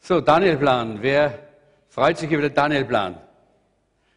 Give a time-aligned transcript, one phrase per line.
[0.00, 1.02] So, Danielplan.
[1.02, 1.38] Wer
[1.88, 3.18] freut sich über den Danielplan?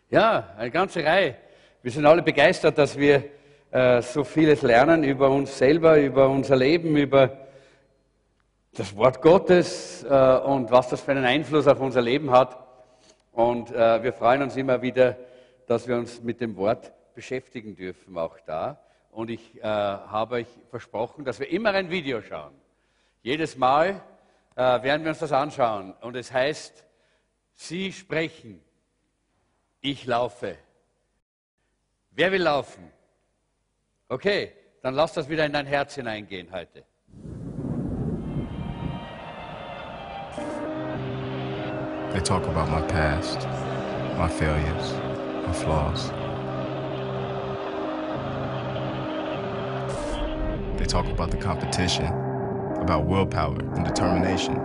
[0.09, 1.35] Ja, eine ganze Reihe.
[1.81, 3.23] Wir sind alle begeistert, dass wir
[3.71, 7.37] äh, so vieles lernen über uns selber, über unser Leben, über
[8.73, 12.57] das Wort Gottes äh, und was das für einen Einfluss auf unser Leben hat.
[13.31, 15.17] Und äh, wir freuen uns immer wieder,
[15.67, 18.79] dass wir uns mit dem Wort beschäftigen dürfen, auch da.
[19.11, 22.53] Und ich äh, habe euch versprochen, dass wir immer ein Video schauen.
[23.21, 24.01] Jedes Mal
[24.59, 25.93] äh, werden wir uns das anschauen.
[26.01, 26.83] Und es heißt,
[27.53, 28.61] Sie sprechen,
[29.79, 30.57] ich laufe.
[32.11, 32.91] Wer will laufen?
[34.09, 34.51] Okay,
[34.81, 36.83] dann lass das wieder in dein Herz hineingehen heute.
[42.11, 43.47] They talk about my past,
[44.17, 44.93] my failures,
[45.47, 46.11] my flaws.
[50.77, 52.07] They talk about the competition,
[52.81, 54.55] about willpower and determination.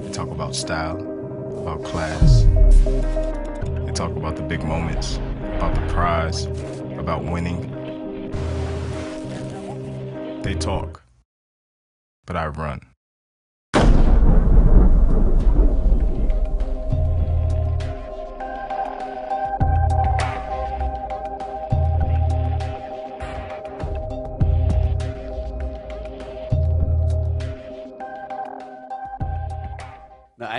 [0.00, 1.00] They talk about style,
[1.62, 2.44] about class.
[3.86, 5.16] They talk about the big moments,
[5.56, 6.46] about the prize,
[6.98, 7.70] about winning.
[10.42, 11.02] They talk,
[12.26, 12.91] but I run.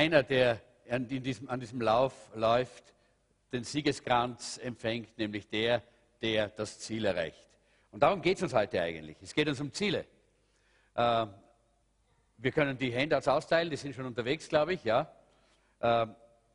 [0.03, 0.59] Einer, der
[0.89, 2.93] an diesem, an diesem Lauf läuft,
[3.53, 5.81] den Siegeskranz empfängt, nämlich der,
[6.21, 7.47] der das Ziel erreicht.
[7.91, 9.15] Und darum geht es uns heute eigentlich.
[9.21, 10.05] Es geht uns um Ziele.
[10.95, 11.25] Äh,
[12.37, 14.83] wir können die Handouts austeilen, die sind schon unterwegs, glaube ich.
[14.83, 15.01] Ja.
[15.79, 16.07] Äh,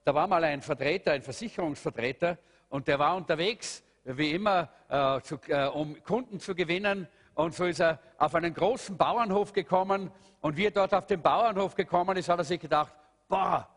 [0.04, 2.36] da war mal ein Vertreter, ein Versicherungsvertreter,
[2.68, 7.08] und der war unterwegs, wie immer, äh, äh, um Kunden zu gewinnen.
[7.34, 10.10] Und so ist er auf einen großen Bauernhof gekommen.
[10.42, 12.92] Und wie er dort auf den Bauernhof gekommen ist, hat er sich gedacht,
[13.28, 13.68] boah,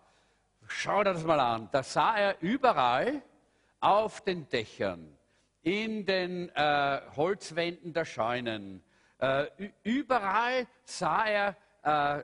[0.68, 1.70] schau dir das mal an.
[1.72, 3.22] Da sah er überall
[3.80, 5.18] auf den Dächern,
[5.64, 8.84] in den äh, Holzwänden der Scheunen,
[9.20, 9.46] äh,
[9.84, 12.24] überall sah er äh,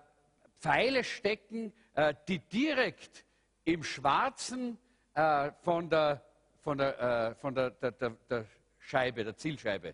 [0.59, 3.25] Pfeile stecken, äh, die direkt
[3.65, 4.77] im Schwarzen
[5.13, 6.23] äh, von der,
[6.63, 8.45] von der, äh, von der, der, der,
[8.79, 9.94] Scheibe, der Zielscheibe,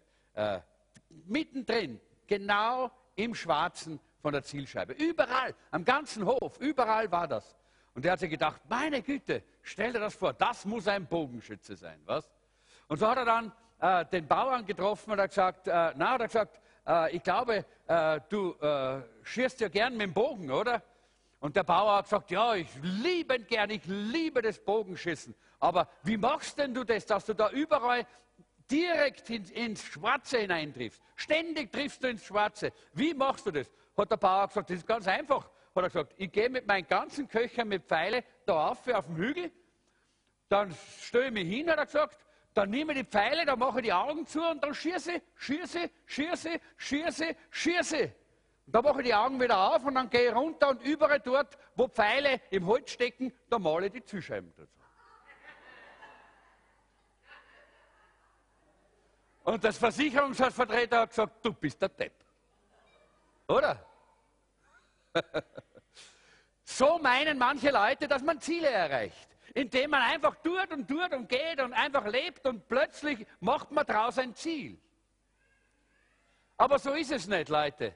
[1.26, 4.94] mittendrin, genau im Schwarzen von der Zielscheibe.
[4.94, 7.56] Überall, am ganzen Hof, überall war das.
[7.94, 11.76] Und er hat sich gedacht, meine Güte, stell dir das vor, das muss ein Bogenschütze
[11.76, 12.32] sein, was?
[12.88, 16.22] Und so hat er dann äh, den Bauern getroffen und hat gesagt, äh, na, hat
[16.22, 20.82] er gesagt, äh, ich glaube, äh, du äh, schießt ja gern mit dem Bogen, oder?
[21.42, 25.36] Und der Bauer hat gesagt, ja, ich liebe gern, ich liebe das Bogenschießen.
[25.60, 28.08] Aber wie machst denn du das, dass du da überall
[28.72, 31.02] direkt in, ins Schwarze hineintriffst?
[31.18, 32.72] Ständig triffst du ins Schwarze.
[32.94, 33.70] Wie machst du das?
[33.96, 35.50] Hat der Bauer gesagt, das ist ganz einfach.
[35.76, 39.16] Hat er gesagt, ich gehe mit meinen ganzen Köchern mit Pfeile da auf, auf den
[39.16, 39.52] Hügel,
[40.50, 42.20] dann stelle ich mich hin, hat er gesagt,
[42.54, 45.90] dann nehme ich die Pfeile, dann mache ich die Augen zu und dann schieße, schieße,
[46.06, 48.16] schieße, schieße, schieße.
[48.68, 51.58] Dann mache ich die Augen wieder auf und dann gehe ich runter und überall dort,
[51.76, 54.70] wo Pfeile im Holz stecken, da male ich die Zielscheiben dazu.
[59.44, 62.23] Und das Versicherungsvertreter hat gesagt, du bist der Depp.
[63.48, 63.86] Oder?
[66.66, 71.30] So meinen manche Leute, dass man Ziele erreicht, indem man einfach tut und tut und
[71.30, 74.80] geht und einfach lebt und plötzlich macht man daraus ein Ziel.
[76.58, 77.94] Aber so ist es nicht, Leute.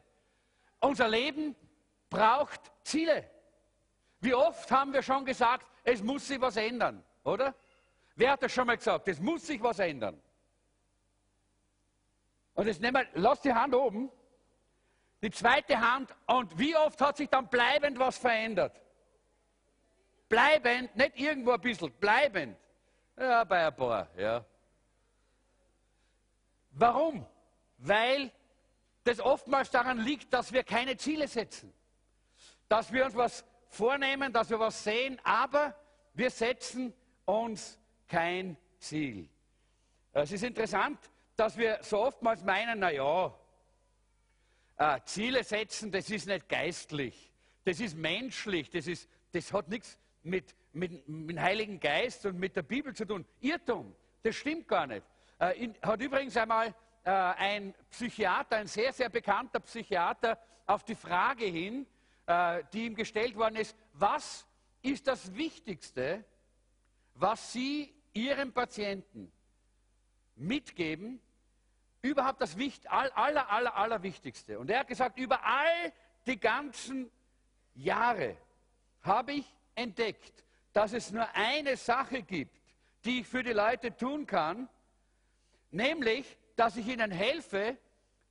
[0.80, 1.56] Unser Leben
[2.10, 3.28] braucht Ziele.
[4.20, 7.56] Wie oft haben wir schon gesagt, es muss sich was ändern, oder?
[8.16, 9.08] Wer hat das schon mal gesagt?
[9.08, 10.22] Es muss sich was ändern.
[12.54, 14.12] Und jetzt nehmen wir, lass die Hand oben.
[15.22, 16.14] Die zweite Hand.
[16.26, 18.80] Und wie oft hat sich dann bleibend was verändert?
[20.30, 22.58] Bleibend, nicht irgendwo ein bisschen, bleibend.
[23.18, 24.46] Ja, bei ein paar, ja.
[26.72, 27.26] Warum?
[27.78, 28.32] Weil
[29.04, 31.74] das oftmals daran liegt, dass wir keine Ziele setzen.
[32.68, 35.74] Dass wir uns was vornehmen, dass wir was sehen, aber
[36.14, 36.94] wir setzen
[37.26, 39.30] uns kein Ziel.
[40.14, 41.00] Es ist interessant,
[41.36, 43.34] dass wir so oftmals meinen, na ja,
[44.78, 47.32] äh, Ziele setzen, das ist nicht geistlich,
[47.66, 52.40] das ist menschlich, das, ist, das hat nichts mit, mit, mit dem Heiligen Geist und
[52.40, 53.26] mit der Bibel zu tun.
[53.42, 55.06] Irrtum, das stimmt gar nicht.
[55.40, 60.96] Äh, in, hat übrigens einmal äh, ein Psychiater, ein sehr, sehr bekannter Psychiater, auf die
[60.96, 61.88] Frage hin,
[62.26, 64.46] äh, die ihm gestellt worden ist, was
[64.82, 66.24] ist das Wichtigste,
[67.16, 69.32] was Sie Ihrem Patienten
[70.36, 71.20] mitgeben,
[72.08, 74.60] überhaupt das Wicht, all, aller, aller, aller Wichtigste.
[74.60, 75.94] Und er hat gesagt, über all
[76.26, 77.12] die ganzen
[77.76, 78.38] Jahre
[79.02, 80.44] habe ich entdeckt,
[80.74, 82.60] dass es nur eine Sache gibt,
[83.06, 84.68] die ich für die Leute tun kann,
[85.72, 87.78] nämlich, dass ich ihnen helfe,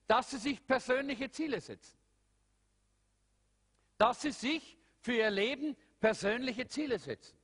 [0.07, 1.97] dass sie sich persönliche Ziele setzen.
[3.99, 7.37] Dass sie sich für ihr Leben persönliche Ziele setzen.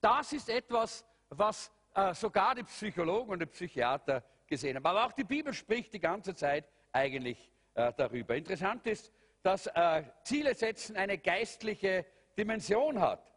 [0.00, 4.86] Das ist etwas, was äh, sogar die Psychologen und die Psychiater gesehen haben.
[4.86, 8.36] Aber auch die Bibel spricht die ganze Zeit eigentlich äh, darüber.
[8.36, 9.12] Interessant ist,
[9.42, 12.04] dass äh, Ziele setzen eine geistliche
[12.36, 13.32] Dimension hat.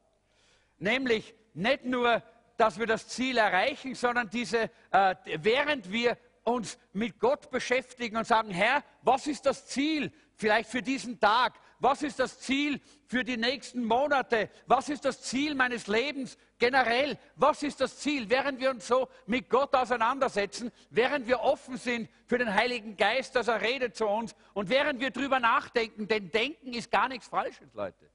[0.78, 2.24] Nämlich nicht nur,
[2.58, 8.26] dass wir das Ziel erreichen, sondern diese, äh, während wir uns mit Gott beschäftigen und
[8.26, 11.54] sagen, Herr, was ist das Ziel vielleicht für diesen Tag?
[11.80, 14.50] Was ist das Ziel für die nächsten Monate?
[14.68, 17.18] Was ist das Ziel meines Lebens generell?
[17.36, 18.30] Was ist das Ziel?
[18.30, 23.36] Während wir uns so mit Gott auseinandersetzen, während wir offen sind für den Heiligen Geist,
[23.36, 27.28] dass er redet zu uns und während wir drüber nachdenken, denn Denken ist gar nichts
[27.28, 28.10] Falsches, Leute.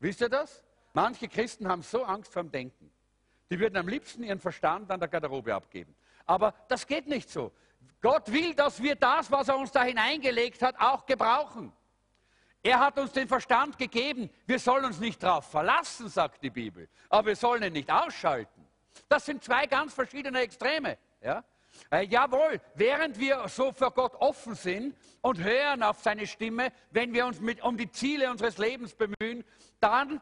[0.00, 0.64] Wisst ihr das?
[0.92, 2.90] Manche Christen haben so Angst vorm Denken.
[3.50, 5.94] Die würden am liebsten ihren Verstand an der Garderobe abgeben.
[6.26, 7.52] Aber das geht nicht so.
[8.00, 11.72] Gott will, dass wir das, was er uns da hineingelegt hat, auch gebrauchen.
[12.62, 14.28] Er hat uns den Verstand gegeben.
[14.46, 16.88] Wir sollen uns nicht darauf verlassen, sagt die Bibel.
[17.08, 18.66] Aber wir sollen ihn nicht ausschalten.
[19.08, 20.98] Das sind zwei ganz verschiedene Extreme.
[21.22, 21.42] Ja?
[21.90, 27.14] Äh, jawohl, während wir so für Gott offen sind und hören auf seine Stimme, wenn
[27.14, 29.44] wir uns mit, um die Ziele unseres Lebens bemühen,
[29.80, 30.20] dann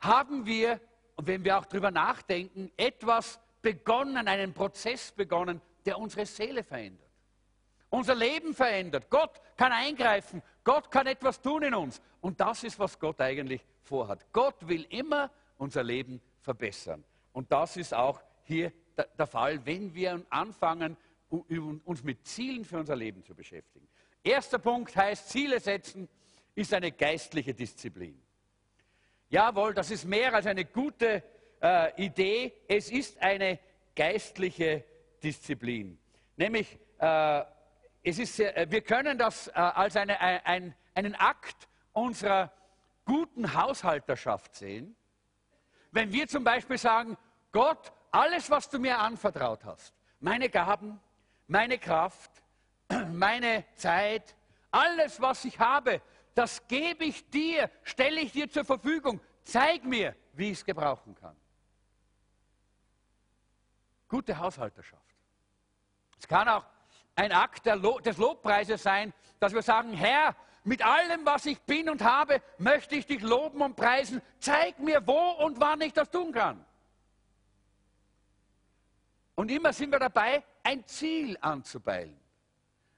[0.00, 0.80] haben wir,
[1.14, 7.05] und wenn wir auch darüber nachdenken, etwas begonnen, einen Prozess begonnen, der unsere Seele verändert
[7.96, 9.08] unser Leben verändert.
[9.10, 12.00] Gott kann eingreifen, Gott kann etwas tun in uns.
[12.20, 14.26] Und das ist, was Gott eigentlich vorhat.
[14.32, 17.02] Gott will immer unser Leben verbessern.
[17.32, 18.72] Und das ist auch hier
[19.18, 20.96] der Fall, wenn wir anfangen,
[21.28, 23.88] uns mit Zielen für unser Leben zu beschäftigen.
[24.22, 26.08] Erster Punkt heißt, Ziele setzen
[26.54, 28.20] ist eine geistliche Disziplin.
[29.28, 31.22] Jawohl, das ist mehr als eine gute
[31.60, 33.58] äh, Idee, es ist eine
[33.94, 34.84] geistliche
[35.22, 35.98] Disziplin.
[36.36, 37.42] Nämlich, äh,
[38.06, 42.52] es ist, äh, wir können das äh, als eine, ein, einen Akt unserer
[43.04, 44.94] guten Haushalterschaft sehen.
[45.90, 47.18] Wenn wir zum Beispiel sagen,
[47.50, 51.00] Gott, alles, was du mir anvertraut hast, meine Gaben,
[51.48, 52.30] meine Kraft,
[53.10, 54.36] meine Zeit,
[54.70, 56.00] alles, was ich habe,
[56.32, 59.20] das gebe ich dir, stelle ich dir zur Verfügung.
[59.42, 61.36] Zeig mir, wie ich es gebrauchen kann.
[64.06, 65.02] Gute Haushalterschaft.
[66.18, 66.64] Es kann auch
[67.16, 72.02] ein Akt des Lobpreises sein, dass wir sagen, Herr, mit allem, was ich bin und
[72.02, 74.20] habe, möchte ich dich loben und preisen.
[74.38, 76.64] Zeig mir, wo und wann ich das tun kann.
[79.34, 82.18] Und immer sind wir dabei, ein Ziel anzupeilen.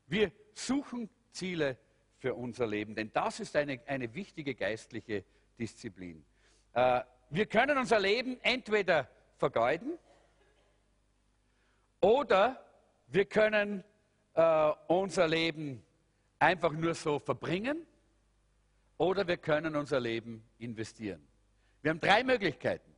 [0.07, 1.77] Wir suchen Ziele
[2.19, 5.25] für unser Leben, denn das ist eine, eine wichtige geistliche
[5.59, 6.25] Disziplin.
[6.73, 9.99] Äh, wir können unser Leben entweder vergeuden
[12.01, 12.65] oder
[13.09, 13.85] wir können
[14.39, 15.83] äh, unser Leben
[16.39, 17.85] einfach nur so verbringen
[18.97, 21.27] oder wir können unser Leben investieren.
[21.83, 22.95] Wir haben drei Möglichkeiten.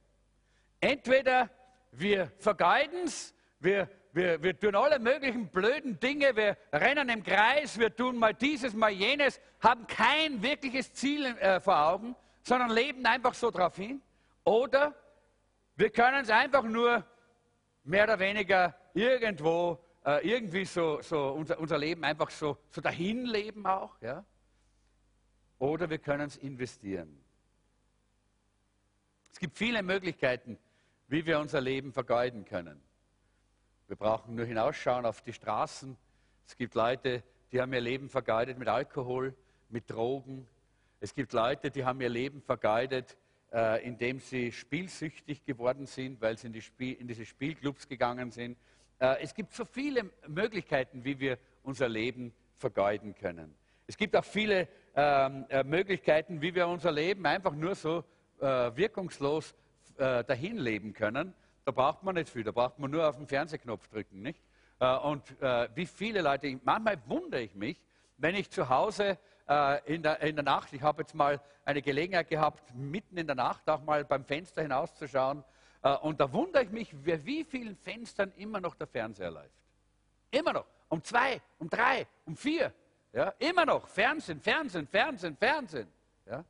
[0.80, 1.48] Entweder
[1.92, 7.78] wir vergeuden es, wir, wir, wir tun alle möglichen blöden Dinge, wir rennen im Kreis,
[7.78, 13.06] wir tun mal dieses, mal jenes, haben kein wirkliches Ziel äh, vor Augen, sondern leben
[13.06, 14.02] einfach so drauf hin.
[14.44, 14.94] Oder
[15.76, 17.02] wir können es einfach nur
[17.84, 23.26] mehr oder weniger irgendwo äh, irgendwie so, so unser, unser Leben einfach so, so dahin
[23.26, 24.00] leben auch.
[24.00, 24.24] Ja?
[25.58, 27.20] Oder wir können es investieren.
[29.32, 30.58] Es gibt viele Möglichkeiten,
[31.08, 32.80] wie wir unser Leben vergeuden können.
[33.88, 35.96] Wir brauchen nur hinausschauen auf die Straßen.
[36.46, 39.34] Es gibt Leute, die haben ihr Leben vergeudet mit Alkohol,
[39.68, 40.46] mit Drogen.
[41.00, 43.16] Es gibt Leute, die haben ihr Leben vergeudet,
[43.52, 48.30] äh, indem sie spielsüchtig geworden sind, weil sie in, die Spiel, in diese Spielclubs gegangen
[48.30, 48.56] sind.
[49.00, 53.54] Äh, es gibt so viele Möglichkeiten, wie wir unser Leben vergeuden können.
[53.86, 58.04] Es gibt auch viele ähm, äh, Möglichkeiten, wie wir unser Leben einfach nur so
[58.40, 59.54] äh, wirkungslos
[60.26, 61.34] dahin leben können.
[61.66, 64.22] Da braucht man nicht viel, da braucht man nur auf den Fernsehknopf drücken.
[64.22, 64.40] Nicht?
[64.78, 65.22] Und
[65.74, 67.78] wie viele Leute, manchmal wundere ich mich,
[68.16, 69.18] wenn ich zu Hause
[69.84, 73.36] in der, in der Nacht, ich habe jetzt mal eine Gelegenheit gehabt, mitten in der
[73.36, 75.44] Nacht auch mal beim Fenster hinauszuschauen
[75.82, 79.54] und da wundere ich mich, bei wie vielen Fenstern immer noch der Fernseher läuft.
[80.30, 80.66] Immer noch.
[80.88, 82.72] Um zwei, um drei, um vier.
[83.12, 83.88] Ja, immer noch.
[83.88, 85.88] Fernsehen, Fernsehen, Fernsehen, Fernsehen.
[86.26, 86.44] Ja,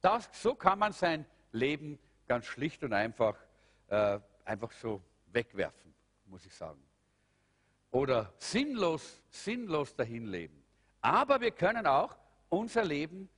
[0.00, 3.36] das, so kann man sein Leben ganz schlicht und einfach,
[3.88, 5.02] äh, einfach so
[5.32, 5.94] wegwerfen,
[6.26, 6.80] muss ich sagen.
[7.90, 10.62] Oder sinnlos, sinnlos dahin leben.
[11.00, 12.16] Aber wir können auch
[12.48, 13.28] unser Leben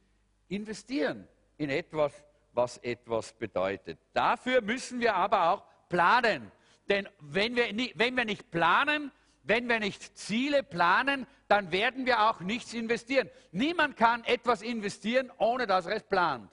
[0.49, 1.27] investieren
[1.57, 2.13] in etwas,
[2.53, 3.99] was etwas bedeutet.
[4.13, 6.51] Dafür müssen wir aber auch planen.
[6.89, 9.13] Denn wenn wir, wenn wir nicht planen,
[9.43, 13.31] wenn wir nicht Ziele planen, dann werden wir auch nichts investieren.
[13.53, 16.51] Niemand kann etwas investieren, ohne dass er es plant.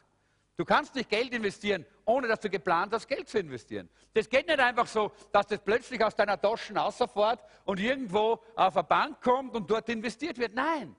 [0.58, 3.90] Du kannst nicht Geld investieren, ohne dass du geplant hast, Geld zu investieren.
[4.14, 8.78] Das geht nicht einfach so, dass das plötzlich aus deiner Tasche rausfährt und irgendwo auf
[8.78, 10.54] eine Bank kommt und dort investiert wird.
[10.54, 10.96] Nein,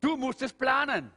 [0.00, 1.12] du musst es planen.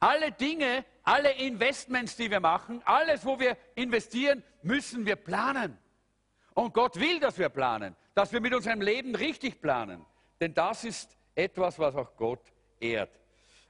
[0.00, 5.78] Alle Dinge, alle Investments, die wir machen, alles, wo wir investieren, müssen wir planen.
[6.54, 10.04] Und Gott will, dass wir planen, dass wir mit unserem Leben richtig planen.
[10.40, 12.40] Denn das ist etwas, was auch Gott
[12.80, 13.10] ehrt.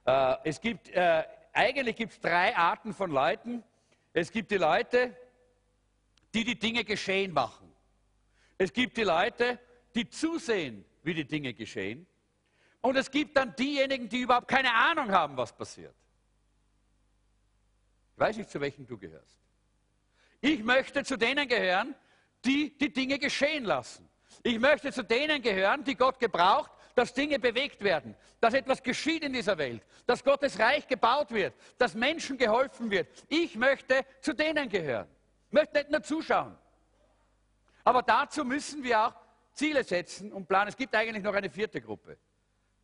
[0.04, 3.64] Äh, es gibt, äh, eigentlich gibt es drei Arten von Leuten.
[4.12, 5.16] Es gibt die Leute,
[6.32, 7.72] die die Dinge geschehen machen.
[8.56, 9.58] Es gibt die Leute,
[9.94, 12.06] die zusehen, wie die Dinge geschehen.
[12.80, 15.94] Und es gibt dann diejenigen, die überhaupt keine Ahnung haben, was passiert.
[18.20, 19.40] Ich weiß nicht, zu welchen du gehörst.
[20.42, 21.94] Ich möchte zu denen gehören,
[22.44, 24.06] die die Dinge geschehen lassen.
[24.42, 29.22] Ich möchte zu denen gehören, die Gott gebraucht, dass Dinge bewegt werden, dass etwas geschieht
[29.22, 33.08] in dieser Welt, dass Gottes Reich gebaut wird, dass Menschen geholfen wird.
[33.30, 35.08] Ich möchte zu denen gehören.
[35.46, 36.54] Ich möchte nicht nur zuschauen.
[37.84, 39.14] Aber dazu müssen wir auch
[39.54, 40.68] Ziele setzen und planen.
[40.68, 42.18] Es gibt eigentlich noch eine vierte Gruppe.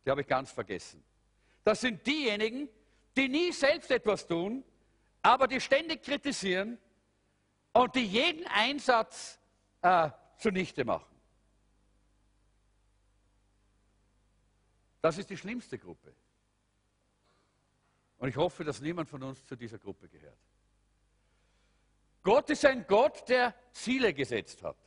[0.03, 1.03] Die habe ich ganz vergessen.
[1.63, 2.67] Das sind diejenigen,
[3.15, 4.63] die nie selbst etwas tun,
[5.27, 6.77] aber die ständig kritisieren
[7.73, 9.37] und die jeden Einsatz
[9.81, 11.13] äh, zunichte machen.
[15.01, 16.13] Das ist die schlimmste Gruppe.
[18.19, 20.39] Und ich hoffe, dass niemand von uns zu dieser Gruppe gehört.
[22.23, 24.77] Gott ist ein Gott, der Ziele gesetzt hat.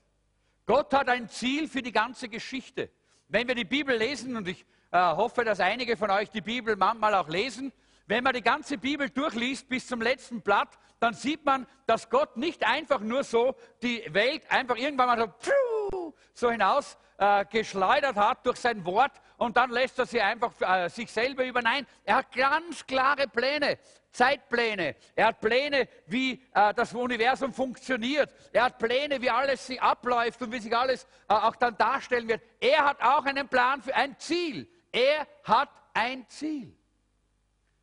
[0.65, 2.91] Gott hat ein Ziel für die ganze Geschichte.
[3.29, 6.77] Wenn wir die Bibel lesen, und ich äh, hoffe, dass einige von euch die Bibel
[6.77, 7.75] manchmal auch lesen,
[8.11, 12.37] wenn man die ganze Bibel durchliest bis zum letzten Blatt, dann sieht man, dass Gott
[12.37, 18.17] nicht einfach nur so die Welt einfach irgendwann mal so, pfiuh, so hinaus äh, geschleudert
[18.17, 21.63] hat durch sein Wort und dann lässt er sie einfach äh, sich selber über.
[21.63, 23.79] Nein, er hat ganz klare Pläne,
[24.11, 24.97] Zeitpläne.
[25.15, 28.35] Er hat Pläne, wie äh, das Universum funktioniert.
[28.53, 32.27] Er hat Pläne, wie alles sich abläuft und wie sich alles äh, auch dann darstellen
[32.27, 32.43] wird.
[32.59, 34.69] Er hat auch einen Plan für ein Ziel.
[34.91, 36.77] Er hat ein Ziel.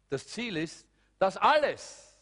[0.10, 0.88] Das Ziel ist,
[1.20, 2.18] dass alles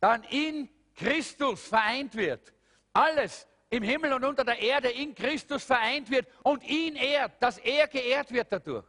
[0.00, 2.52] dann in Christus vereint wird.
[2.92, 7.58] Alles im Himmel und unter der Erde in Christus vereint wird und ihn ehrt, dass
[7.58, 8.86] er geehrt wird dadurch.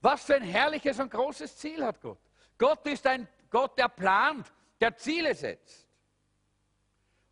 [0.00, 2.18] Was für ein herrliches und großes Ziel hat Gott.
[2.58, 5.86] Gott ist ein Gott, der plant, der Ziele setzt.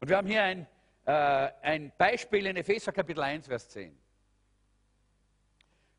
[0.01, 0.67] Und wir haben hier ein,
[1.07, 3.99] äh, ein Beispiel in Epheser Kapitel 1, Vers 10.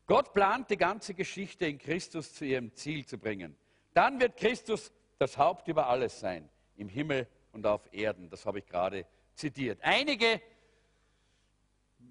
[0.06, 3.56] Gott plant die ganze Geschichte in Christus zu ihrem Ziel zu bringen.
[3.96, 8.28] Dann wird Christus das Haupt über alles sein, im Himmel und auf Erden.
[8.28, 9.78] Das habe ich gerade zitiert.
[9.80, 10.42] Einige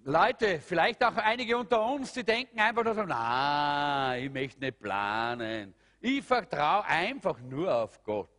[0.04, 4.80] Leute, vielleicht auch einige unter uns, die denken einfach nur so, na, ich möchte nicht
[4.80, 5.76] planen.
[6.02, 8.30] Ich vertraue einfach nur auf Gott.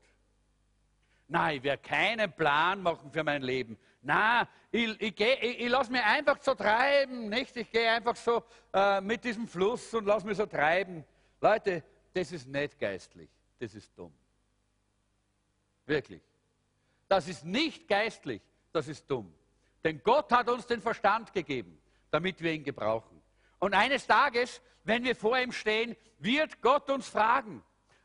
[1.29, 3.79] Nein, ich werde keinen Plan machen für mein Leben.
[4.03, 7.57] Na, ich, ich, ich, ich lasse mich einfach so treiben, nicht?
[7.57, 11.05] Ich gehe einfach so äh, mit diesem Fluss und lasse mich so treiben.
[11.41, 14.13] Leute, das ist nicht geistlich, das ist dumm.
[15.87, 16.23] Wirklich.
[17.09, 19.33] Das ist nicht geistlich, das ist dumm.
[19.85, 23.23] Denn Gott hat uns den Verstand gegeben, damit wir ihn gebrauchen.
[23.59, 27.63] Und eines Tages, wenn wir vor ihm stehen, wird Gott uns fragen,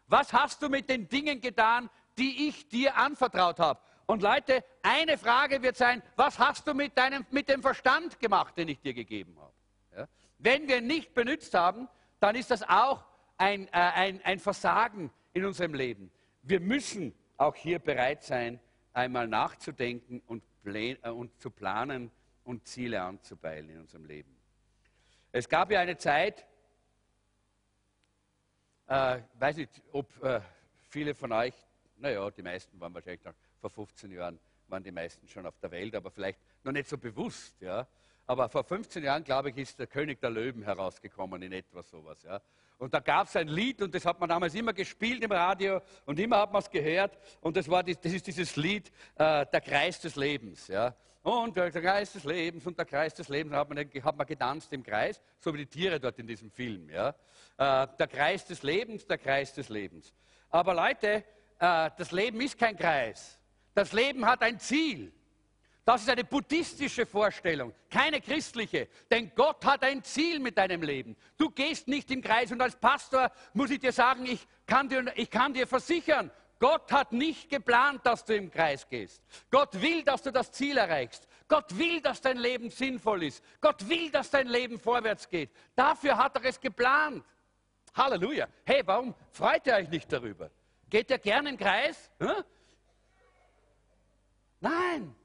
[0.07, 3.79] was hast du mit den Dingen getan, die ich dir anvertraut habe?
[4.05, 8.57] Und Leute, eine Frage wird sein, was hast du mit, deinem, mit dem Verstand gemacht,
[8.57, 9.53] den ich dir gegeben habe?
[9.95, 10.07] Ja?
[10.37, 11.87] Wenn wir ihn nicht benutzt haben,
[12.19, 13.05] dann ist das auch
[13.37, 16.11] ein, äh, ein, ein Versagen in unserem Leben.
[16.43, 18.59] Wir müssen auch hier bereit sein,
[18.93, 22.11] einmal nachzudenken und äh, und zu planen
[22.43, 24.35] und Ziele anzupeilen in unserem Leben.
[25.31, 26.45] Es gab ja eine Zeit,
[28.87, 30.41] äh, weiß nicht, ob äh,
[30.89, 31.53] viele von euch,
[31.97, 35.71] naja, die meisten waren wahrscheinlich noch vor 15 Jahren, waren die meisten schon auf der
[35.71, 37.87] Welt, aber vielleicht noch nicht so bewusst, ja.
[38.27, 42.21] Aber vor 15 Jahren, glaube ich, ist der König der Löwen herausgekommen in etwa sowas,
[42.23, 42.41] ja.
[42.77, 45.81] Und da gab es ein Lied und das hat man damals immer gespielt im Radio
[46.07, 47.15] und immer hat man es gehört.
[47.39, 50.67] Und das, war, das ist dieses Lied, äh, der Kreis des Lebens.
[50.67, 50.95] Ja.
[51.21, 54.73] Und der Kreis des Lebens und der Kreis des Lebens hat man, hat man getanzt
[54.73, 56.89] im Kreis, so wie die Tiere dort in diesem Film.
[56.89, 57.09] Ja.
[57.57, 60.15] Äh, der Kreis des Lebens, der Kreis des Lebens.
[60.49, 61.23] Aber Leute,
[61.59, 63.39] äh, das Leben ist kein Kreis.
[63.75, 65.13] Das Leben hat ein Ziel.
[65.83, 68.87] Das ist eine buddhistische Vorstellung, keine christliche.
[69.09, 71.15] Denn Gott hat ein Ziel mit deinem Leben.
[71.37, 75.11] Du gehst nicht im Kreis und als Pastor muss ich dir sagen, ich kann dir,
[75.15, 79.23] ich kann dir versichern, Gott hat nicht geplant, dass du im Kreis gehst.
[79.49, 81.27] Gott will, dass du das Ziel erreichst.
[81.47, 83.43] Gott will, dass dein Leben sinnvoll ist.
[83.59, 85.49] Gott will, dass dein Leben vorwärts geht.
[85.75, 87.25] Dafür hat er es geplant.
[87.95, 88.47] Halleluja.
[88.63, 90.51] Hey, warum freut ihr euch nicht darüber?
[90.87, 92.11] Geht ihr gerne im Kreis?
[92.19, 92.43] Hm?
[94.59, 95.15] Nein,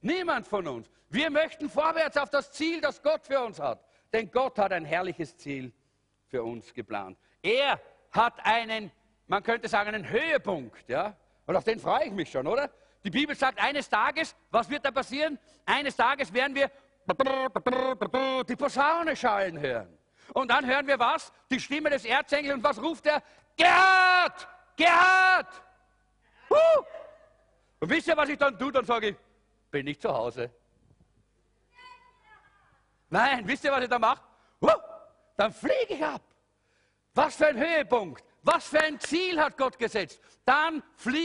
[0.00, 0.90] niemand von uns.
[1.08, 3.84] Wir möchten vorwärts auf das Ziel, das Gott für uns hat.
[4.12, 5.72] Denn Gott hat ein herrliches Ziel
[6.26, 7.18] für uns geplant.
[7.42, 7.80] Er
[8.12, 8.90] hat einen
[9.30, 10.88] man könnte sagen, einen Höhepunkt.
[10.88, 11.14] Ja?
[11.46, 12.68] Und auf den freue ich mich schon, oder?
[13.04, 15.38] Die Bibel sagt, eines Tages, was wird da passieren?
[15.64, 16.68] Eines Tages werden wir
[18.44, 19.96] die Posaune schallen hören.
[20.34, 21.32] Und dann hören wir was?
[21.48, 22.54] Die Stimme des Erzengels.
[22.54, 23.22] Und was ruft er?
[23.56, 24.48] Gerd!
[24.76, 25.62] Gerd!
[26.50, 26.82] Huh!
[27.78, 28.72] Und wisst ihr, was ich dann tue?
[28.72, 29.16] Dann sage ich,
[29.70, 30.50] bin ich zu Hause.
[33.08, 34.22] Nein, wisst ihr, was ich dann mache?
[35.36, 36.22] Dann fliege ich ab.
[37.14, 38.24] Was für ein Höhepunkt.
[38.42, 40.20] Was für ein Ziel hat Gott gesetzt?
[40.44, 40.82] Dann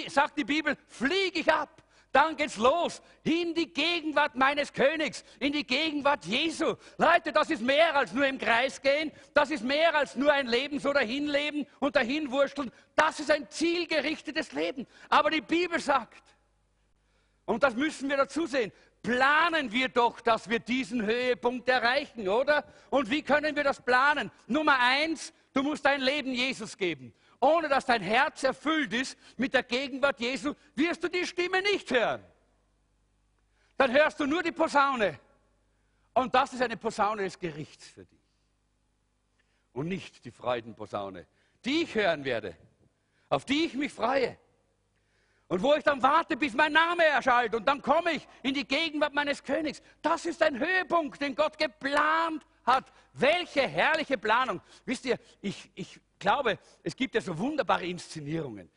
[0.07, 1.83] sagt die Bibel, fliege ich ab.
[2.11, 6.75] Dann geht's los in die Gegenwart meines Königs, in die Gegenwart Jesu.
[6.97, 9.11] Leute, das ist mehr als nur im Kreis gehen.
[9.33, 12.71] Das ist mehr als nur ein Leben so dahinleben und dahinwurschteln.
[12.95, 14.87] Das ist ein zielgerichtetes Leben.
[15.09, 16.23] Aber die Bibel sagt,
[17.45, 18.71] und das müssen wir dazu sehen,
[19.01, 22.65] planen wir doch, dass wir diesen Höhepunkt erreichen, oder?
[22.89, 24.31] Und wie können wir das planen?
[24.47, 27.13] Nummer eins, Du musst dein Leben Jesus geben.
[27.39, 31.89] Ohne dass dein Herz erfüllt ist mit der Gegenwart Jesu, wirst du die Stimme nicht
[31.91, 32.21] hören.
[33.77, 35.17] Dann hörst du nur die Posaune.
[36.13, 38.19] Und das ist eine Posaune des Gerichts für dich.
[39.71, 41.25] Und nicht die Freudenposaune,
[41.63, 42.57] die ich hören werde,
[43.29, 44.37] auf die ich mich freue.
[45.47, 48.67] Und wo ich dann warte, bis mein Name erschallt und dann komme ich in die
[48.67, 49.81] Gegenwart meines Königs.
[50.01, 52.91] Das ist ein Höhepunkt, den Gott geplant hat.
[53.13, 54.59] Welche herrliche Planung.
[54.85, 58.69] Wisst ihr, ich, ich glaube, es gibt ja so wunderbare Inszenierungen.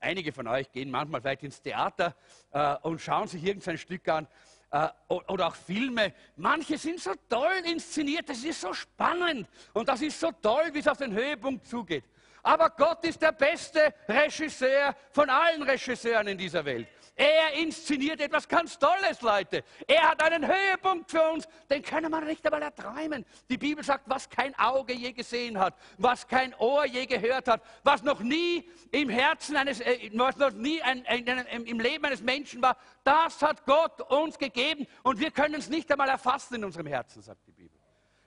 [0.00, 2.16] Einige von euch gehen manchmal vielleicht ins Theater
[2.52, 4.26] äh, und schauen sich irgendein Stück an
[4.70, 6.12] äh, oder auch Filme.
[6.36, 10.80] Manche sind so toll inszeniert, das ist so spannend und das ist so toll, wie
[10.80, 12.04] es auf den Höhepunkt zugeht.
[12.48, 16.88] Aber Gott ist der beste Regisseur von allen Regisseuren in dieser Welt.
[17.14, 19.62] Er inszeniert etwas ganz Tolles, Leute.
[19.86, 23.26] Er hat einen Höhepunkt für uns, den können wir nicht einmal erträumen.
[23.50, 27.60] Die Bibel sagt, was kein Auge je gesehen hat, was kein Ohr je gehört hat,
[27.82, 32.06] was noch nie im Herzen eines, äh, was noch nie ein, ein, ein, im Leben
[32.06, 36.54] eines Menschen war, das hat Gott uns gegeben und wir können es nicht einmal erfassen
[36.54, 37.78] in unserem Herzen, sagt die Bibel.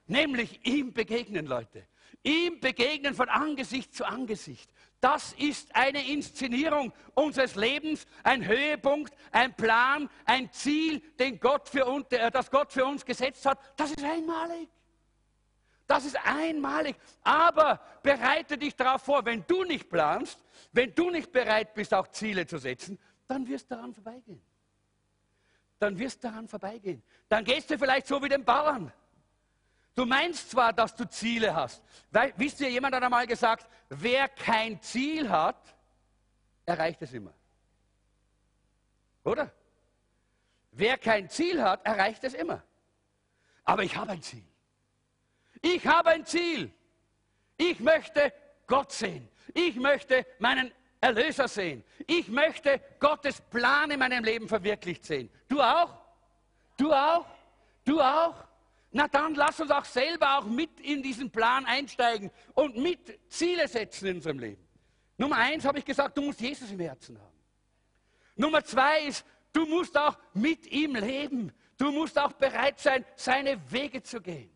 [0.05, 1.87] Nämlich ihm begegnen, Leute.
[2.23, 4.69] Ihm begegnen von Angesicht zu Angesicht.
[4.99, 11.85] Das ist eine Inszenierung unseres Lebens, ein Höhepunkt, ein Plan, ein Ziel, den Gott für
[11.85, 13.59] uns, das Gott für uns gesetzt hat.
[13.77, 14.69] Das ist einmalig.
[15.87, 16.95] Das ist einmalig.
[17.23, 20.39] Aber bereite dich darauf vor, wenn du nicht planst,
[20.71, 24.41] wenn du nicht bereit bist, auch Ziele zu setzen, dann wirst du daran vorbeigehen.
[25.79, 27.01] Dann wirst du daran vorbeigehen.
[27.27, 28.93] Dann gehst du vielleicht so wie den Bauern.
[29.95, 31.83] Du meinst zwar, dass du Ziele hast.
[32.11, 35.75] Weil, wisst ihr, jemand hat einmal gesagt, wer kein Ziel hat,
[36.65, 37.33] erreicht es immer.
[39.23, 39.51] Oder?
[40.71, 42.63] Wer kein Ziel hat, erreicht es immer.
[43.63, 44.43] Aber ich habe ein Ziel.
[45.61, 46.73] Ich habe ein Ziel.
[47.57, 48.33] Ich möchte
[48.67, 49.29] Gott sehen.
[49.53, 51.83] Ich möchte meinen Erlöser sehen.
[52.07, 55.29] Ich möchte Gottes Plan in meinem Leben verwirklicht sehen.
[55.47, 55.97] Du auch?
[56.77, 57.25] Du auch?
[57.83, 58.50] Du auch?
[58.91, 63.67] Na dann lass uns auch selber auch mit in diesen Plan einsteigen und mit Ziele
[63.67, 64.67] setzen in unserem Leben.
[65.17, 67.31] Nummer eins habe ich gesagt, du musst Jesus im Herzen haben.
[68.35, 71.51] Nummer zwei ist, du musst auch mit ihm leben.
[71.77, 74.51] Du musst auch bereit sein, seine Wege zu gehen.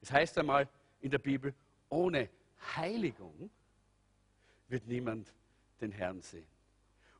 [0.00, 0.68] Es das heißt einmal
[1.00, 1.54] in der Bibel,
[1.88, 2.30] ohne
[2.76, 3.50] Heiligung
[4.68, 5.32] wird niemand
[5.80, 6.46] den Herrn sehen.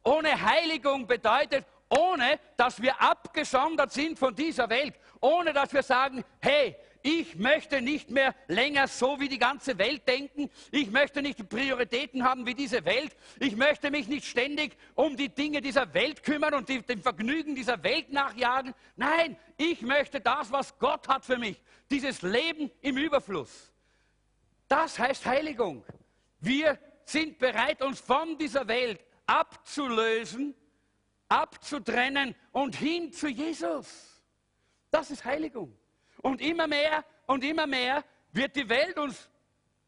[0.02, 6.24] Ohne Heiligung bedeutet, ohne dass wir abgesondert sind von dieser Welt, ohne dass wir sagen,
[6.40, 10.50] hey, ich möchte nicht mehr länger so wie die ganze Welt denken.
[10.72, 13.16] Ich möchte nicht Prioritäten haben wie diese Welt.
[13.38, 17.54] Ich möchte mich nicht ständig um die Dinge dieser Welt kümmern und die, dem Vergnügen
[17.54, 18.74] dieser Welt nachjagen.
[18.96, 21.62] Nein, ich möchte das, was Gott hat für mich.
[21.90, 23.72] Dieses Leben im Überfluss.
[24.66, 25.84] Das heißt Heiligung.
[26.40, 30.54] Wir sind bereit, uns von dieser Welt abzulösen
[31.28, 34.22] abzutrennen und hin zu Jesus.
[34.90, 35.76] Das ist Heiligung.
[36.22, 39.28] Und immer mehr und immer mehr wird die Welt uns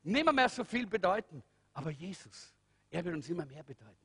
[0.02, 1.42] nicht mehr so viel bedeuten.
[1.72, 2.54] Aber Jesus,
[2.90, 3.96] er wird uns immer mehr bedeuten.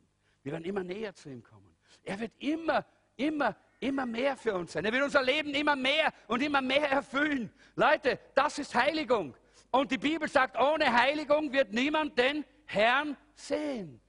[0.44, 1.76] Wir werden immer näher zu ihm kommen.
[2.04, 4.86] Er wird immer, immer, immer mehr für uns sein.
[4.86, 7.52] Er wird unser Leben immer mehr und immer mehr erfüllen.
[7.76, 9.36] Leute, das ist Heiligung.
[9.72, 14.00] Und die Bibel sagt, ohne Heiligung wird niemand den Herrn sehen.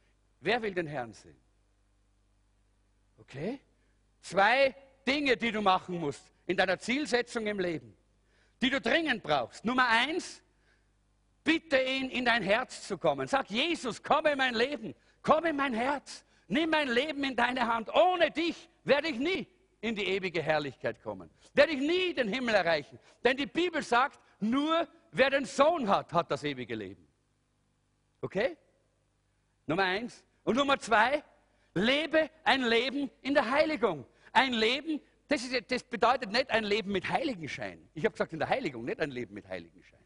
[0.40, 1.36] Wer will den Herrn sehen?
[3.28, 3.60] Okay?
[4.20, 4.74] Zwei
[5.06, 7.96] Dinge, die du machen musst in deiner Zielsetzung im Leben,
[8.62, 9.64] die du dringend brauchst.
[9.64, 10.42] Nummer eins,
[11.44, 13.26] bitte ihn in dein Herz zu kommen.
[13.26, 17.66] Sag, Jesus, komm in mein Leben, komm in mein Herz, nimm mein Leben in deine
[17.66, 17.92] Hand.
[17.94, 19.46] Ohne dich werde ich nie
[19.80, 22.98] in die ewige Herrlichkeit kommen, werde ich nie den Himmel erreichen.
[23.24, 27.06] Denn die Bibel sagt, nur wer den Sohn hat, hat das ewige Leben.
[28.20, 28.56] Okay?
[29.66, 30.24] Nummer eins.
[30.44, 31.22] Und Nummer zwei,
[31.76, 34.06] lebe ein Leben in der Heiligung.
[34.32, 37.88] Ein Leben, das, ist, das bedeutet nicht ein Leben mit Heiligenschein.
[37.94, 40.00] Ich habe gesagt in der Heiligung, nicht ein Leben mit Heiligenschein.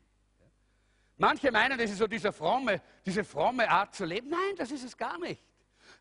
[1.16, 4.30] Manche meinen, das ist so diese fromme, diese fromme Art zu leben.
[4.30, 5.42] Nein, das ist es gar nicht.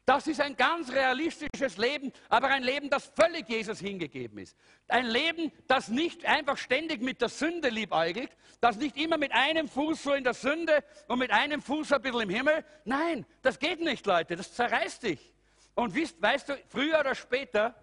[0.06, 4.56] Das ist ein ganz realistisches Leben, aber ein Leben, das völlig Jesus hingegeben ist.
[4.88, 9.68] Ein Leben, das nicht einfach ständig mit der Sünde liebäugelt, das nicht immer mit einem
[9.68, 12.66] Fuß so in der Sünde und mit einem Fuß ein bisschen im Himmel.
[12.86, 15.34] Nein, das geht nicht, Leute, das zerreißt dich.
[15.76, 17.76] Und weißt, weißt du, früher oder später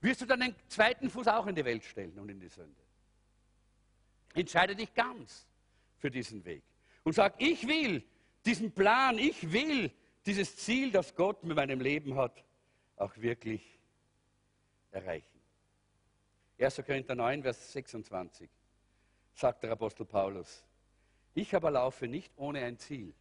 [0.00, 2.82] wirst du dann den zweiten Fuß auch in die Welt stellen und in die Sünde.
[4.34, 5.46] Entscheide dich ganz
[5.98, 6.62] für diesen Weg
[7.04, 8.02] und sag, ich will
[8.44, 9.90] diesen Plan, ich will
[10.26, 12.44] dieses Ziel, das Gott mit meinem Leben hat,
[12.96, 13.62] auch wirklich
[14.90, 15.40] erreichen.
[16.58, 16.76] 1.
[16.84, 18.48] Korinther 9, Vers 26
[19.34, 20.64] sagt der Apostel Paulus,
[21.34, 23.12] ich aber laufe nicht ohne ein Ziel.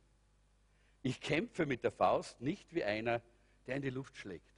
[1.01, 3.21] Ich kämpfe mit der Faust nicht wie einer,
[3.67, 4.53] der in die Luft schlägt.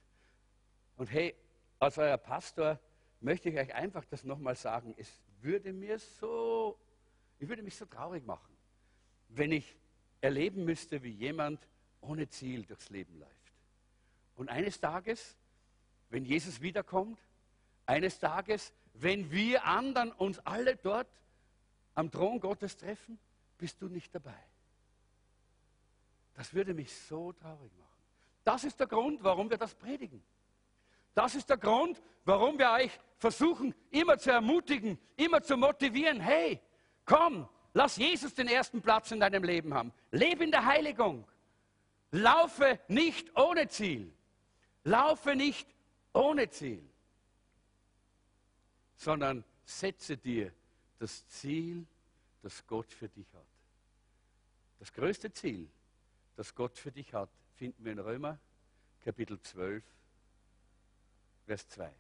[0.98, 1.36] Und hey,
[1.80, 2.80] als euer Pastor
[3.20, 4.94] möchte ich euch einfach das nochmal sagen.
[4.98, 5.10] Es
[5.42, 6.78] würde mir so,
[7.40, 8.56] ich würde mich so traurig machen,
[9.30, 9.76] wenn ich
[10.22, 11.68] erleben müsste, wie jemand
[12.02, 13.32] ohne Ziel durchs Leben läuft.
[14.36, 15.36] Und eines Tages,
[16.10, 17.20] wenn Jesus wiederkommt,
[17.86, 21.08] eines Tages, wenn wir anderen uns alle dort
[21.94, 23.20] am Thron Gottes treffen,
[23.58, 24.38] bist du nicht dabei.
[26.36, 27.85] Das würde mich so traurig machen.
[28.46, 30.24] Das ist der Grund, warum wir das predigen.
[31.14, 36.20] Das ist der Grund, warum wir euch versuchen, immer zu ermutigen, immer zu motivieren.
[36.20, 36.62] Hey,
[37.06, 39.92] komm, lass Jesus den ersten Platz in deinem Leben haben.
[40.12, 41.28] Lebe in der Heiligung.
[42.12, 44.14] Laufe nicht ohne Ziel.
[44.84, 45.68] Laufe nicht
[46.14, 46.88] ohne Ziel,
[48.96, 50.54] sondern setze dir
[51.00, 51.86] das Ziel,
[52.44, 53.48] das Gott für dich hat.
[54.78, 55.68] Das größte Ziel,
[56.36, 58.38] das Gott für dich hat, finden wir in Römer
[59.04, 59.84] Kapitel 12,
[61.46, 61.92] Vers 2.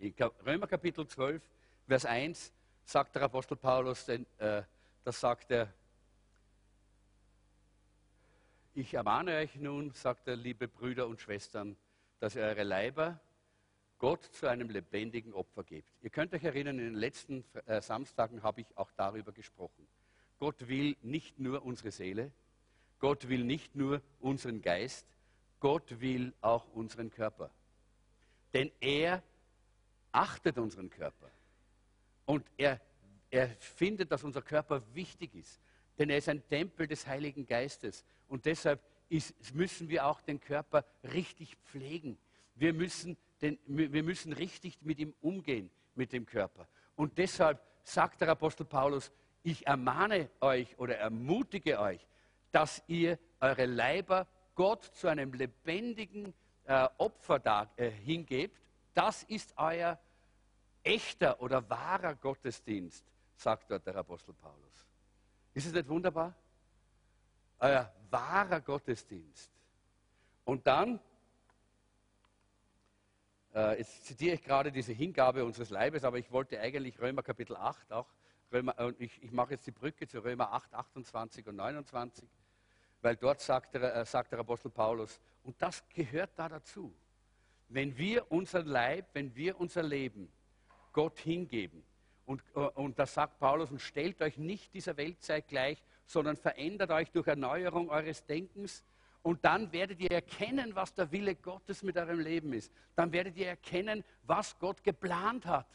[0.00, 1.42] In Römer Kapitel 12,
[1.86, 2.52] Vers 1
[2.84, 4.62] sagt der Apostel Paulus, denn, äh,
[5.04, 5.72] das sagt er,
[8.74, 11.76] ich ermahne euch nun, sagt er, liebe Brüder und Schwestern,
[12.20, 13.20] dass ihr eure Leiber
[13.98, 15.88] Gott zu einem lebendigen Opfer gebt.
[16.02, 19.86] Ihr könnt euch erinnern, in den letzten äh, Samstagen habe ich auch darüber gesprochen.
[20.38, 22.32] Gott will nicht nur unsere Seele,
[22.98, 25.06] Gott will nicht nur unseren Geist,
[25.60, 27.50] Gott will auch unseren Körper.
[28.52, 29.22] Denn er
[30.12, 31.30] achtet unseren Körper.
[32.26, 32.80] Und er,
[33.30, 35.60] er findet, dass unser Körper wichtig ist.
[35.98, 38.04] Denn er ist ein Tempel des Heiligen Geistes.
[38.28, 42.18] Und deshalb ist, müssen wir auch den Körper richtig pflegen.
[42.54, 46.68] Wir müssen, den, wir müssen richtig mit ihm umgehen, mit dem Körper.
[46.96, 49.10] Und deshalb sagt der Apostel Paulus,
[49.42, 52.06] ich ermahne euch oder ermutige euch,
[52.54, 56.32] dass ihr eure Leiber Gott zu einem lebendigen
[56.66, 58.56] äh, Opfer da, äh, hingebt.
[58.94, 59.98] Das ist euer
[60.84, 64.86] echter oder wahrer Gottesdienst, sagt dort der Apostel Paulus.
[65.52, 66.32] Ist es nicht wunderbar?
[67.58, 69.50] Euer wahrer Gottesdienst.
[70.44, 71.00] Und dann,
[73.52, 77.56] äh, jetzt zitiere ich gerade diese Hingabe unseres Leibes, aber ich wollte eigentlich Römer Kapitel
[77.56, 78.06] 8 auch,
[78.52, 82.28] Römer, ich, ich mache jetzt die Brücke zu Römer 8, 28 und 29,
[83.04, 86.94] weil dort sagt der, äh, sagt der Apostel Paulus, und das gehört da dazu.
[87.68, 90.32] Wenn wir unseren Leib, wenn wir unser Leben
[90.90, 91.84] Gott hingeben,
[92.24, 96.90] und, äh, und das sagt Paulus, und stellt euch nicht dieser Weltzeit gleich, sondern verändert
[96.90, 98.82] euch durch Erneuerung eures Denkens.
[99.22, 102.72] Und dann werdet ihr erkennen, was der Wille Gottes mit eurem Leben ist.
[102.96, 105.66] Dann werdet ihr erkennen, was Gott geplant hat.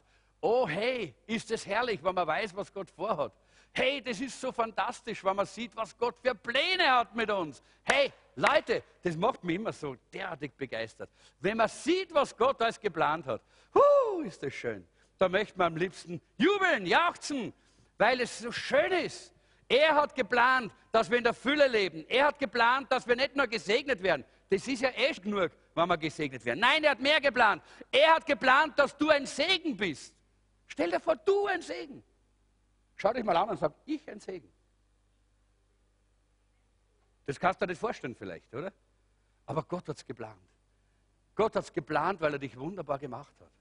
[0.42, 3.34] Oh, hey, ist es herrlich, wenn man weiß, was Gott vorhat.
[3.72, 7.62] Hey, das ist so fantastisch, wenn man sieht, was Gott für Pläne hat mit uns.
[7.84, 11.10] Hey, Leute, das macht mich immer so derartig begeistert.
[11.40, 13.42] Wenn man sieht, was Gott alles geplant hat,
[13.74, 14.88] huh, ist das schön
[15.20, 17.54] da möchte man am liebsten jubeln, jauchzen,
[17.98, 19.34] weil es so schön ist.
[19.68, 22.06] Er hat geplant, dass wir in der Fülle leben.
[22.08, 24.26] Er hat geplant, dass wir nicht nur gesegnet werden.
[24.50, 26.62] Das ist ja echt genug, wenn wir gesegnet werden.
[26.62, 27.62] Nein, er hat mehr geplant.
[27.92, 30.16] Er hat geplant, dass du ein Segen bist.
[30.68, 32.02] Stell dir vor, du ein Segen.
[33.02, 34.52] Schau dich mal an und sag, ich ein Segen.
[37.26, 38.74] Das kannst du dir nicht vorstellen vielleicht, oder?
[39.46, 40.36] Aber Gott hat es geplant.
[41.34, 43.52] Gott hat es geplant, weil er dich wunderbar gemacht hat.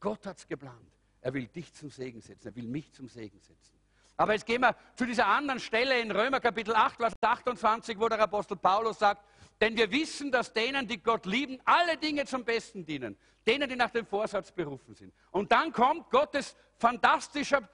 [0.00, 0.90] Gott hat es geplant.
[1.20, 2.48] Er will dich zum Segen setzen.
[2.48, 3.78] Er will mich zum Segen setzen.
[4.16, 8.08] Aber jetzt gehen wir zu dieser anderen Stelle in Römer Kapitel 8, Vers 28, wo
[8.08, 9.24] der Apostel Paulus sagt,
[9.60, 13.16] denn wir wissen, dass denen, die Gott lieben, alle Dinge zum Besten dienen.
[13.46, 15.14] Denen, die nach dem Vorsatz berufen sind.
[15.30, 17.68] Und dann kommt Gottes fantastischer,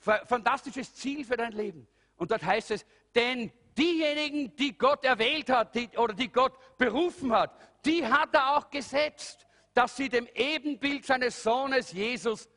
[0.00, 1.86] fantastisches Ziel für dein Leben.
[2.16, 2.84] Und dort heißt es,
[3.14, 8.56] denn diejenigen, die Gott erwählt hat die, oder die Gott berufen hat, die hat er
[8.56, 12.48] auch gesetzt, dass sie dem Ebenbild seines Sohnes Jesus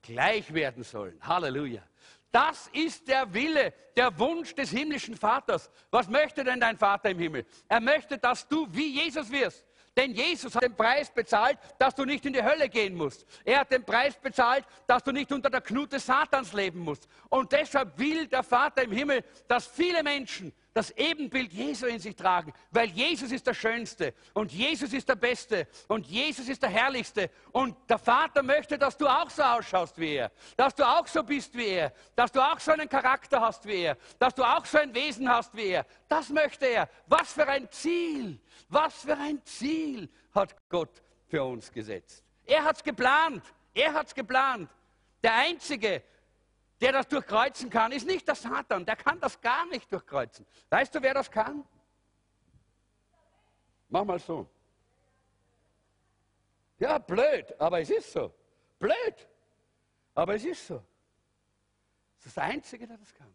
[0.00, 1.18] gleich werden sollen.
[1.22, 1.82] Halleluja.
[2.30, 5.70] Das ist der Wille, der Wunsch des himmlischen Vaters.
[5.90, 7.44] Was möchte denn dein Vater im Himmel?
[7.68, 9.66] Er möchte, dass du wie Jesus wirst.
[9.96, 13.26] Denn Jesus hat den Preis bezahlt, dass du nicht in die Hölle gehen musst.
[13.44, 17.08] Er hat den Preis bezahlt, dass du nicht unter der Knute Satans leben musst.
[17.28, 22.16] Und deshalb will der Vater im Himmel, dass viele Menschen das Ebenbild Jesu in sich
[22.16, 26.70] tragen, weil Jesus ist der Schönste und Jesus ist der Beste und Jesus ist der
[26.70, 27.30] Herrlichste.
[27.52, 31.22] Und der Vater möchte, dass du auch so ausschaust wie er, dass du auch so
[31.22, 34.64] bist wie er, dass du auch so einen Charakter hast wie er, dass du auch
[34.64, 35.86] so ein Wesen hast wie er.
[36.08, 36.88] Das möchte er.
[37.06, 42.24] Was für ein Ziel, was für ein Ziel hat Gott für uns gesetzt.
[42.46, 43.42] Er hat es geplant,
[43.74, 44.70] er hat es geplant.
[45.22, 46.02] Der Einzige,
[46.82, 48.84] der das durchkreuzen kann, ist nicht der Satan.
[48.84, 50.44] Der kann das gar nicht durchkreuzen.
[50.68, 51.64] Weißt du, wer das kann?
[53.88, 54.50] Mach mal so.
[56.80, 58.34] Ja, blöd, aber es ist so.
[58.80, 59.28] Blöd,
[60.12, 60.82] aber es ist so.
[62.18, 63.32] Das ist der Einzige, der das kann.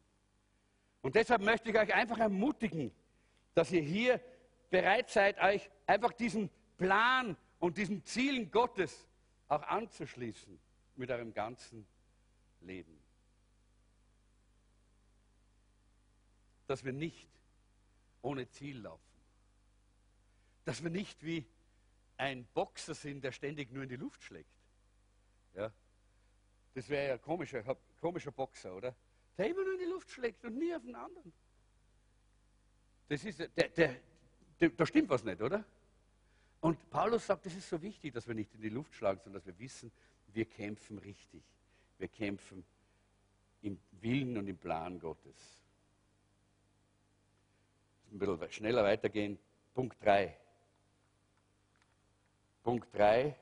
[1.02, 2.94] Und deshalb möchte ich euch einfach ermutigen,
[3.54, 4.20] dass ihr hier
[4.70, 9.08] bereit seid, euch einfach diesen Plan und diesen Zielen Gottes
[9.48, 10.60] auch anzuschließen
[10.98, 11.88] mit eurem ganzen
[12.60, 12.97] Leben.
[16.68, 17.30] Dass wir nicht
[18.22, 19.02] ohne Ziel laufen.
[20.66, 21.46] Dass wir nicht wie
[22.18, 24.50] ein Boxer sind, der ständig nur in die Luft schlägt.
[25.56, 25.72] Ja?
[26.74, 27.64] Das wäre ja komischer,
[28.00, 28.96] komischer Boxer, oder?
[29.38, 31.32] Der immer nur in die Luft schlägt und nie auf den anderen.
[33.08, 33.96] Das ist, der, der,
[34.60, 35.64] der, da stimmt was nicht, oder?
[36.60, 39.42] Und Paulus sagt, es ist so wichtig, dass wir nicht in die Luft schlagen, sondern
[39.42, 39.92] dass wir wissen,
[40.34, 41.44] wir kämpfen richtig.
[42.00, 42.66] Wir kämpfen
[43.62, 45.58] im Willen und im Plan Gottes
[48.12, 49.38] ein bisschen schneller weitergehen.
[49.74, 50.36] Punkt 3.
[52.64, 53.36] Punkt 3.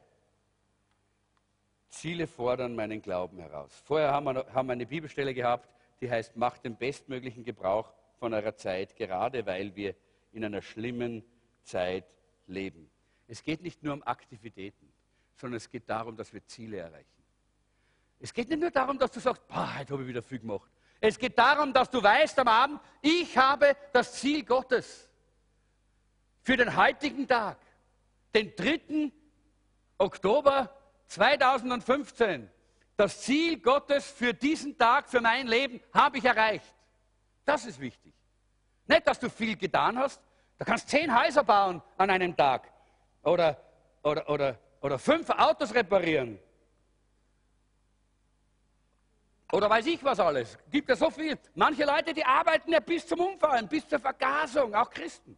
[1.89, 3.71] Ziele fordern meinen Glauben heraus.
[3.86, 5.69] Vorher haben wir, haben wir eine Bibelstelle gehabt,
[6.01, 9.95] die heißt, macht den bestmöglichen Gebrauch von eurer Zeit, gerade weil wir
[10.34, 11.23] in einer schlimmen
[11.63, 12.06] Zeit
[12.47, 12.89] leben.
[13.28, 14.91] Es geht nicht nur um Aktivitäten,
[15.36, 17.08] sondern es geht darum, dass wir Ziele erreichen.
[18.19, 20.69] Es geht nicht nur darum, dass du sagst, heute habe ich wieder viel gemacht.
[21.00, 25.10] Es geht darum, dass du weißt am Abend, ich habe das Ziel Gottes
[26.42, 27.58] für den heutigen Tag,
[28.34, 29.12] den 3.
[29.98, 30.70] Oktober
[31.08, 32.50] 2015.
[32.98, 36.74] Das Ziel Gottes für diesen Tag, für mein Leben, habe ich erreicht.
[37.44, 38.14] Das ist wichtig.
[38.88, 40.22] Nicht, dass du viel getan hast.
[40.58, 42.72] Du kannst zehn Häuser bauen an einem Tag
[43.24, 43.58] oder,
[44.04, 46.40] oder, oder, oder fünf Autos reparieren
[49.52, 50.58] oder weiß ich was alles.
[50.72, 51.38] Gibt ja so viel.
[51.54, 55.38] Manche Leute, die arbeiten ja bis zum Umfallen, bis zur Vergasung, auch Christen.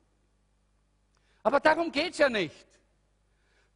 [1.43, 2.65] Aber darum geht es ja nicht.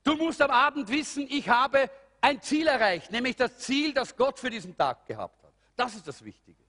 [0.04, 1.90] Du musst am Abend wissen, ich habe
[2.22, 5.54] ein Ziel erreicht, nämlich das Ziel, das Gott für diesen Tag gehabt hat.
[5.76, 6.62] Das ist das Wichtige.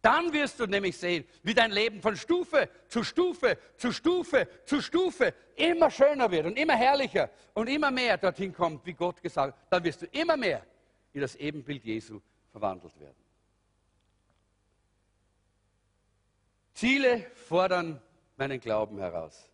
[0.00, 4.82] Dann wirst du nämlich sehen, wie dein Leben von Stufe zu Stufe zu Stufe zu
[4.82, 9.54] Stufe immer schöner wird und immer herrlicher und immer mehr dorthin kommt, wie Gott gesagt
[9.54, 9.66] hat.
[9.70, 10.62] Dann wirst du immer mehr
[11.14, 12.20] in das Ebenbild Jesu
[12.54, 13.16] verwandelt werden.
[16.72, 18.00] Ziele fordern
[18.36, 19.50] meinen Glauben heraus.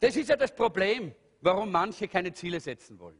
[0.00, 3.18] Das ist ja das Problem, warum manche keine Ziele setzen wollen.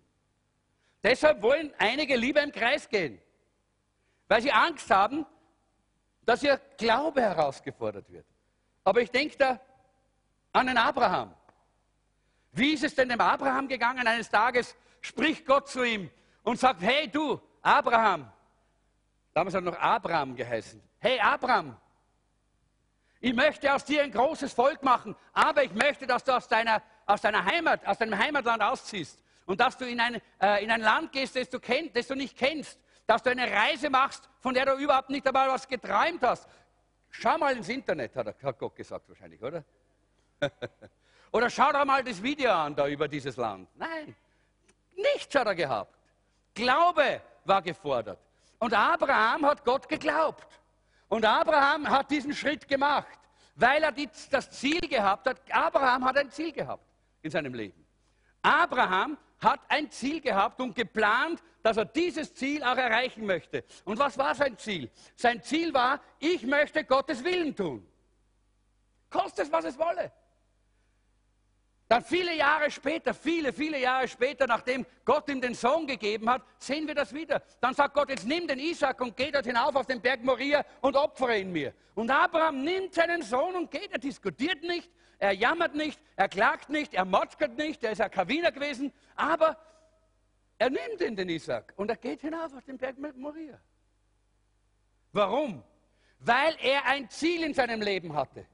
[1.03, 3.19] Deshalb wollen einige lieber im Kreis gehen,
[4.29, 5.25] weil sie Angst haben,
[6.27, 8.27] dass ihr Glaube herausgefordert wird.
[8.85, 9.59] Aber ich denke da
[10.53, 11.35] an den Abraham.
[12.53, 14.07] Wie ist es denn dem Abraham gegangen?
[14.07, 16.11] Eines Tages spricht Gott zu ihm
[16.43, 18.31] und sagt, hey du, Abraham,
[19.37, 20.83] Damals hat er noch Abraham geheißen.
[20.99, 21.77] Hey Abraham,
[23.21, 26.83] ich möchte aus dir ein großes Volk machen, aber ich möchte, dass du aus deiner,
[27.05, 30.81] aus deiner Heimat, aus deinem Heimatland ausziehst und dass du in ein, äh, in ein
[30.81, 34.55] Land gehst, das du, kenn, das du nicht kennst, dass du eine Reise machst, von
[34.55, 36.49] der du überhaupt nicht einmal was geträumt hast.
[37.11, 39.63] Schau mal ins Internet, hat, er, hat Gott gesagt wahrscheinlich, oder?
[41.31, 43.69] oder schau dir mal das Video an da über dieses Land.
[43.75, 44.17] Nein,
[44.95, 45.95] nichts hat er gehabt.
[46.55, 48.26] Glaube war gefordert.
[48.59, 50.61] Und Abraham hat Gott geglaubt.
[51.09, 53.19] Und Abraham hat diesen Schritt gemacht.
[53.57, 55.41] weil er die, das Ziel gehabt hat.
[55.51, 56.85] Abraham hat ein Ziel gehabt
[57.23, 57.85] in seinem Leben.
[58.43, 63.65] Abraham hat ein Ziel gehabt und geplant, dass er dieses Ziel auch erreichen möchte.
[63.85, 64.91] Und was war sein Ziel?
[65.17, 67.87] Sein Ziel war, ich möchte Gottes Willen tun.
[69.11, 70.13] Kostet es, was es wolle.
[71.89, 76.43] Dann viele Jahre später, viele, viele Jahre später, nachdem Gott ihm den Sohn gegeben hat,
[76.59, 77.43] sehen wir das wieder.
[77.61, 80.65] Dann sagt Gott, jetzt nimm den Isaac und geh dort hinauf auf den Berg Moria
[80.81, 81.73] und opfere ihn mir.
[81.95, 83.93] Und Abraham nimmt seinen Sohn und geht.
[83.93, 88.29] Er diskutiert nicht, er jammert nicht, er klagt nicht, er motschert nicht, er ist kein
[88.29, 89.57] Wiener gewesen, aber
[90.59, 93.59] er nimmt ihn, den Isaac, und er geht hinauf auf den Berg Moria.
[95.13, 95.63] Warum?
[96.19, 98.47] Weil er ein Ziel in seinem Leben hatte.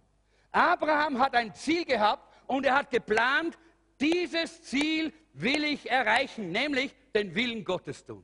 [0.51, 3.59] Abraham hat ein Ziel gehabt, und er hat geplant,
[3.99, 8.23] dieses Ziel will ich erreichen, nämlich den Willen Gottes tun.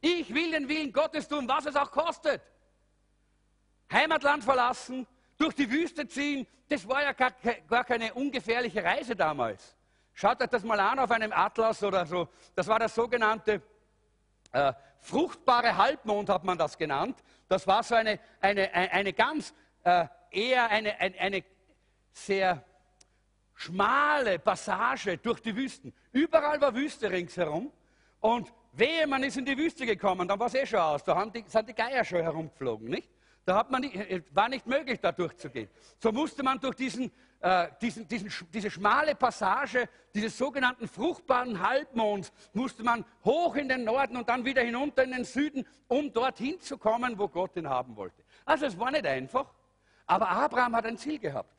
[0.00, 2.42] Ich will den Willen Gottes tun, was es auch kostet.
[3.90, 5.06] Heimatland verlassen,
[5.38, 7.32] durch die Wüste ziehen, das war ja gar,
[7.66, 9.74] gar keine ungefährliche Reise damals.
[10.12, 12.28] Schaut euch das mal an auf einem Atlas oder so.
[12.54, 13.62] Das war der sogenannte
[14.52, 17.22] äh, fruchtbare Halbmond, hat man das genannt.
[17.48, 21.44] Das war so eine, eine, eine ganz äh, eher eine, eine, eine
[22.12, 22.62] sehr
[23.58, 25.92] schmale Passage durch die Wüsten.
[26.12, 27.72] Überall war Wüste ringsherum.
[28.20, 31.02] Und wehe, man ist in die Wüste gekommen, dann war es eh schon aus.
[31.02, 33.08] Da die, sind die Geier schon herumgeflogen, nicht?
[33.44, 35.68] Da hat man nicht, äh, war nicht möglich, da durchzugehen.
[35.98, 42.32] So musste man durch diesen, äh, diesen, diesen, diese schmale Passage dieses sogenannten fruchtbaren Halbmonds,
[42.52, 46.60] musste man hoch in den Norden und dann wieder hinunter in den Süden, um dorthin
[46.60, 48.22] zu kommen, wo Gott ihn haben wollte.
[48.44, 49.52] Also es war nicht einfach,
[50.06, 51.57] aber Abraham hat ein Ziel gehabt.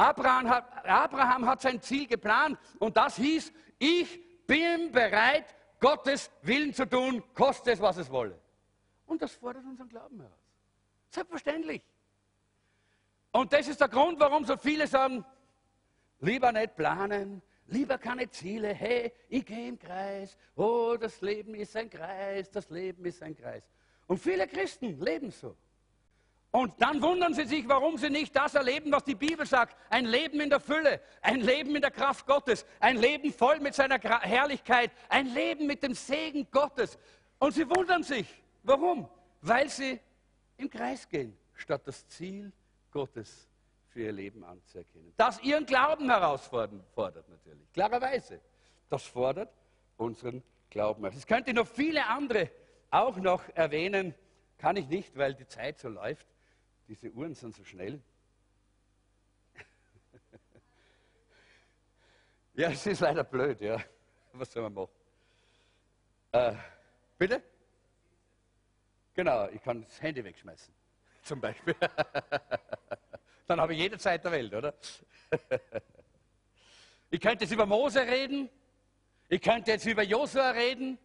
[0.00, 6.72] Abraham hat, Abraham hat sein Ziel geplant und das hieß, ich bin bereit, Gottes Willen
[6.72, 8.38] zu tun, koste es, was es wolle.
[9.04, 10.38] Und das fordert unseren Glauben heraus.
[11.10, 11.82] Selbstverständlich.
[13.32, 15.22] Und das ist der Grund, warum so viele sagen,
[16.20, 21.76] lieber nicht planen, lieber keine Ziele, hey, ich gehe im Kreis, oh, das Leben ist
[21.76, 23.64] ein Kreis, das Leben ist ein Kreis.
[24.06, 25.54] Und viele Christen leben so.
[26.52, 29.76] Und dann wundern sie sich, warum sie nicht das erleben, was die Bibel sagt.
[29.88, 33.74] Ein Leben in der Fülle, ein Leben in der Kraft Gottes, ein Leben voll mit
[33.74, 36.98] seiner Herrlichkeit, ein Leben mit dem Segen Gottes.
[37.38, 38.26] Und sie wundern sich.
[38.64, 39.08] Warum?
[39.42, 40.00] Weil sie
[40.56, 42.52] im Kreis gehen, statt das Ziel
[42.90, 43.48] Gottes
[43.88, 45.12] für ihr Leben anzuerkennen.
[45.16, 48.40] Das ihren Glauben herausfordert natürlich, klarerweise.
[48.88, 49.52] Das fordert
[49.96, 51.04] unseren Glauben.
[51.04, 52.50] Es könnte noch viele andere
[52.90, 54.14] auch noch erwähnen,
[54.58, 56.26] kann ich nicht, weil die Zeit so läuft.
[56.90, 58.02] Diese Uhren sind so schnell.
[62.54, 63.80] ja, es ist leider blöd, ja.
[64.32, 64.90] Was soll man machen?
[66.32, 66.52] Äh,
[67.16, 67.44] bitte?
[69.14, 70.74] Genau, ich kann das Handy wegschmeißen,
[71.22, 71.76] zum Beispiel.
[73.46, 74.74] Dann habe ich jede Zeit der Welt, oder?
[77.10, 78.50] ich könnte jetzt über Mose reden,
[79.28, 80.98] ich könnte jetzt über Josua reden,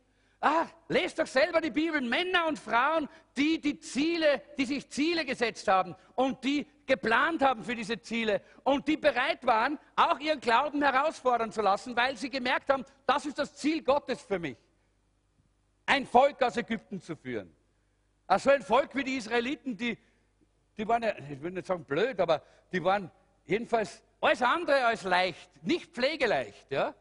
[0.47, 1.99] Ah, lest doch selber die Bibel.
[2.01, 7.63] Männer und Frauen, die die Ziele, die sich Ziele gesetzt haben und die geplant haben
[7.63, 12.29] für diese Ziele und die bereit waren, auch ihren Glauben herausfordern zu lassen, weil sie
[12.29, 14.55] gemerkt haben, das ist das Ziel Gottes für mich.
[15.87, 17.51] Ein Volk aus Ägypten zu führen.
[18.27, 19.97] Also ein Volk wie die Israeliten, die,
[20.77, 23.09] die waren ja, ich will nicht sagen blöd, aber die waren
[23.45, 26.69] jedenfalls alles andere als leicht, nicht pflegeleicht.
[26.69, 26.93] Ja?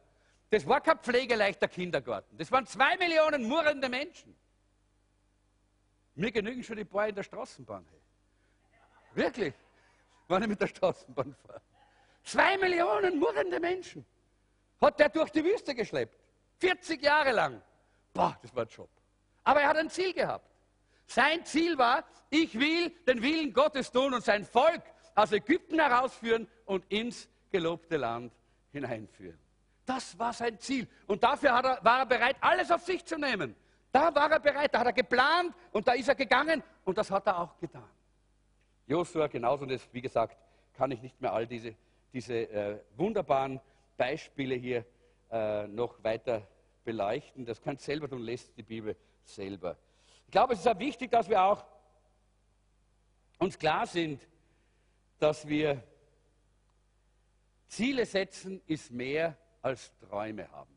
[0.54, 2.38] Das war kein pflegeleichter Kindergarten.
[2.38, 4.36] Das waren zwei Millionen murrende Menschen.
[6.14, 7.84] Mir genügen schon die paar in der Straßenbahn.
[7.90, 8.00] Hey.
[9.14, 9.54] Wirklich,
[10.28, 11.60] wenn ich mit der Straßenbahn fahre.
[12.22, 14.06] Zwei Millionen murrende Menschen
[14.80, 16.16] hat der durch die Wüste geschleppt.
[16.60, 17.60] 40 Jahre lang.
[18.12, 18.90] Boah, das war ein Job.
[19.42, 20.48] Aber er hat ein Ziel gehabt.
[21.08, 24.84] Sein Ziel war, ich will den Willen Gottes tun und sein Volk
[25.16, 28.32] aus Ägypten herausführen und ins gelobte Land
[28.70, 29.43] hineinführen.
[29.84, 30.88] Das war sein Ziel.
[31.06, 33.54] Und dafür er, war er bereit, alles auf sich zu nehmen.
[33.92, 37.10] Da war er bereit, da hat er geplant und da ist er gegangen und das
[37.10, 37.88] hat er auch getan.
[38.86, 40.36] Josua genauso, und das, wie gesagt,
[40.74, 41.74] kann ich nicht mehr all diese,
[42.12, 43.60] diese äh, wunderbaren
[43.96, 44.84] Beispiele hier
[45.30, 46.46] äh, noch weiter
[46.84, 47.46] beleuchten.
[47.46, 49.76] Das könnt ihr selber tun, lest die Bibel selber.
[50.26, 51.64] Ich glaube, es ist auch wichtig, dass wir auch
[53.38, 54.26] uns klar sind,
[55.18, 55.82] dass wir
[57.68, 60.70] Ziele setzen ist mehr als Träume haben.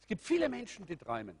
[0.00, 1.38] Es gibt viele Menschen, die träumen.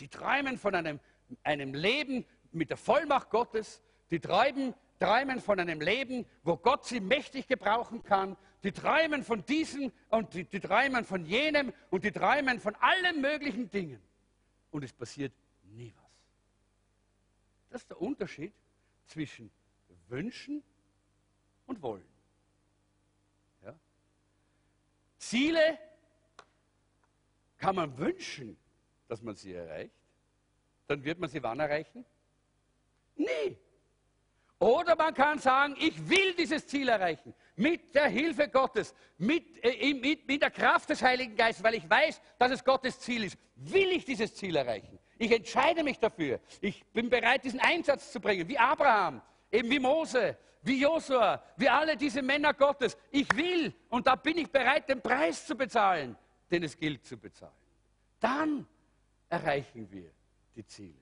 [0.00, 1.00] Die träumen von einem,
[1.42, 3.82] einem Leben mit der Vollmacht Gottes.
[4.10, 8.36] Die träumen, träumen von einem Leben, wo Gott sie mächtig gebrauchen kann.
[8.62, 13.20] Die träumen von diesem und die, die träumen von jenem und die träumen von allen
[13.20, 14.02] möglichen Dingen.
[14.70, 15.32] Und es passiert
[15.62, 16.06] nie was.
[17.70, 18.52] Das ist der Unterschied
[19.06, 19.50] zwischen
[20.08, 20.62] Wünschen
[21.66, 22.04] und wollen.
[23.62, 23.74] Ja?
[25.28, 25.78] Ziele
[27.58, 28.56] kann man wünschen,
[29.08, 29.94] dass man sie erreicht.
[30.86, 32.04] Dann wird man sie wann erreichen?
[33.16, 33.56] Nie.
[34.58, 37.34] Oder man kann sagen, ich will dieses Ziel erreichen.
[37.56, 41.88] Mit der Hilfe Gottes, mit, äh, mit, mit der Kraft des Heiligen Geistes, weil ich
[41.88, 44.98] weiß, dass es Gottes Ziel ist, will ich dieses Ziel erreichen.
[45.18, 46.40] Ich entscheide mich dafür.
[46.60, 49.20] Ich bin bereit, diesen Einsatz zu bringen, wie Abraham,
[49.50, 52.96] eben wie Mose, wie Josua, wie alle diese Männer Gottes.
[53.10, 56.16] Ich will und da bin ich bereit, den Preis zu bezahlen,
[56.50, 57.52] den es gilt zu bezahlen.
[58.18, 58.66] Dann
[59.28, 60.10] erreichen wir
[60.56, 60.98] die Ziele.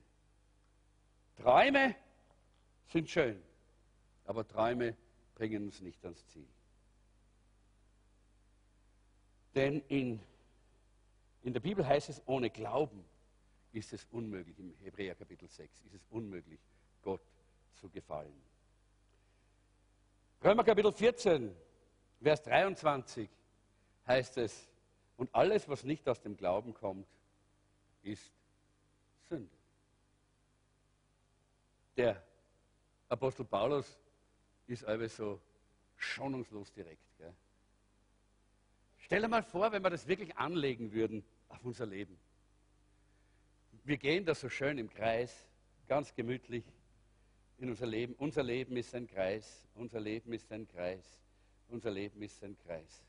[1.36, 1.96] Träume
[2.88, 3.42] sind schön,
[4.26, 4.96] aber Träume
[5.34, 6.46] bringen uns nicht ans Ziel.
[9.54, 10.20] Denn in,
[11.42, 13.04] in der Bibel heißt es, ohne Glauben
[13.72, 16.60] ist es unmöglich, im Hebräer Kapitel 6 ist es unmöglich,
[17.02, 17.22] Gott
[17.74, 18.53] zu gefallen.
[20.44, 21.56] Römer Kapitel 14,
[22.20, 23.30] Vers 23
[24.06, 24.68] heißt es,
[25.16, 27.06] und alles, was nicht aus dem Glauben kommt,
[28.02, 28.30] ist
[29.26, 29.48] Sünde.
[31.96, 32.22] Der
[33.08, 33.98] Apostel Paulus
[34.66, 35.40] ist aber so
[35.96, 37.00] schonungslos direkt.
[37.16, 37.32] Gell?
[38.98, 42.18] Stell dir mal vor, wenn wir das wirklich anlegen würden auf unser Leben.
[43.84, 45.46] Wir gehen da so schön im Kreis,
[45.88, 46.64] ganz gemütlich
[47.64, 48.14] in unser Leben.
[48.18, 51.18] Unser Leben ist ein Kreis, unser Leben ist ein Kreis,
[51.68, 53.02] unser Leben ist ein Kreis.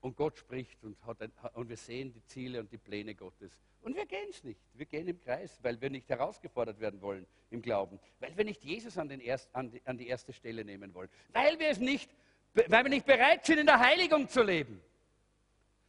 [0.00, 3.50] Und Gott spricht und, ein, und wir sehen die Ziele und die Pläne Gottes.
[3.80, 4.60] Und wir gehen es nicht.
[4.74, 7.98] Wir gehen im Kreis, weil wir nicht herausgefordert werden wollen im Glauben.
[8.20, 11.08] Weil wir nicht Jesus an, erst, an, die, an die erste Stelle nehmen wollen.
[11.32, 12.10] Weil wir es nicht,
[12.54, 14.80] weil wir nicht bereit sind, in der Heiligung zu leben.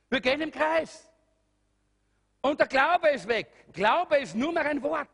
[0.10, 1.08] Wir gehen im Kreis.
[2.42, 3.48] Und der Glaube ist weg.
[3.74, 5.10] Glaube ist nur mehr ein Wort.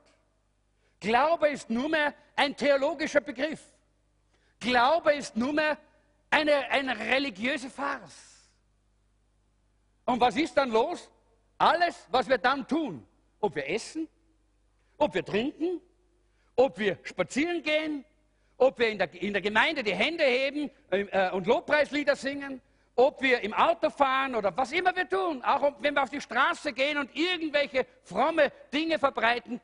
[0.99, 3.61] Glaube ist nur mehr ein theologischer Begriff.
[4.59, 5.77] Glaube ist nur mehr
[6.29, 8.49] eine, eine religiöse Farce.
[10.05, 11.09] Und was ist dann los?
[11.57, 13.05] Alles, was wir dann tun,
[13.39, 14.07] ob wir essen,
[14.97, 15.81] ob wir trinken,
[16.55, 18.05] ob wir spazieren gehen,
[18.57, 22.61] ob wir in der, in der Gemeinde die Hände heben äh, und Lobpreislieder singen,
[22.95, 26.21] ob wir im Auto fahren oder was immer wir tun, auch wenn wir auf die
[26.21, 29.59] Straße gehen und irgendwelche fromme Dinge verbreiten,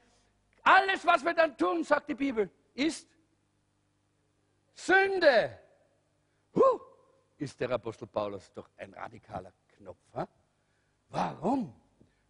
[0.63, 3.07] alles, was wir dann tun, sagt die Bibel, ist
[4.73, 5.57] Sünde.
[6.55, 6.79] Huh,
[7.37, 9.99] ist der Apostel Paulus doch ein radikaler Knopf.
[10.13, 10.27] Ha?
[11.09, 11.73] Warum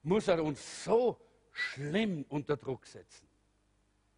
[0.03, 1.19] muss er uns so
[1.51, 3.27] schlimm unter Druck setzen?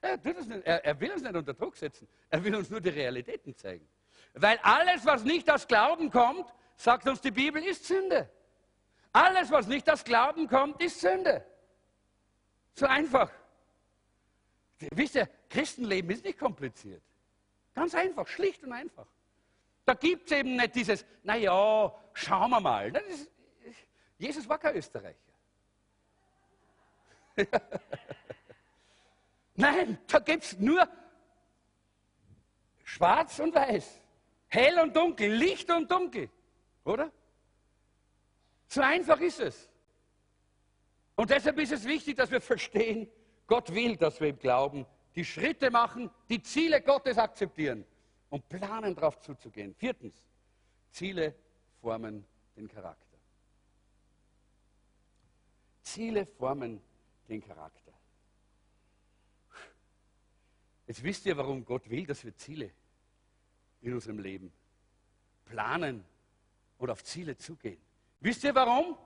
[0.01, 0.20] Er,
[0.66, 3.88] er, er will uns nicht unter Druck setzen, er will uns nur die Realitäten zeigen.
[4.34, 8.30] Weil alles, was nicht aus Glauben kommt, sagt uns die Bibel, ist Sünde.
[9.11, 11.45] Alles, was nicht aus Glauben kommt, ist Sünde.
[12.74, 13.32] So einfach.
[14.80, 17.01] Wisst ihr, Christenleben ist nicht kompliziert.
[17.74, 19.07] Ganz einfach, schlicht und einfach.
[19.86, 22.95] Da gibt es eben nicht dieses, naja, schauen wir mal.
[22.95, 23.30] Ist,
[24.17, 25.17] Jesus war kein Österreicher.
[29.55, 30.88] Nein, da gibt es nur
[32.84, 34.01] schwarz und weiß,
[34.47, 36.30] hell und dunkel, Licht und dunkel,
[36.84, 37.11] oder?
[38.67, 39.69] So einfach ist es.
[41.15, 43.07] Und deshalb ist es wichtig, dass wir verstehen,
[43.54, 44.84] Gott will, dass wir ihm glauben,
[45.14, 47.86] die Schritte machen, die Ziele Gottes akzeptieren
[48.32, 49.76] und planen, darauf zuzugehen.
[49.76, 50.16] Viertens,
[50.89, 51.36] Ziele
[51.80, 52.26] formen
[52.56, 53.20] den Charakter.
[55.84, 56.82] Ziele formen
[57.30, 57.93] den Charakter.
[60.88, 62.72] Jetzt wisst ihr, warum Gott will, dass wir Ziele
[63.82, 64.51] in unserem Leben
[65.45, 66.04] planen
[66.80, 67.80] oder auf Ziele zugehen.
[68.20, 68.97] Wisst ihr warum?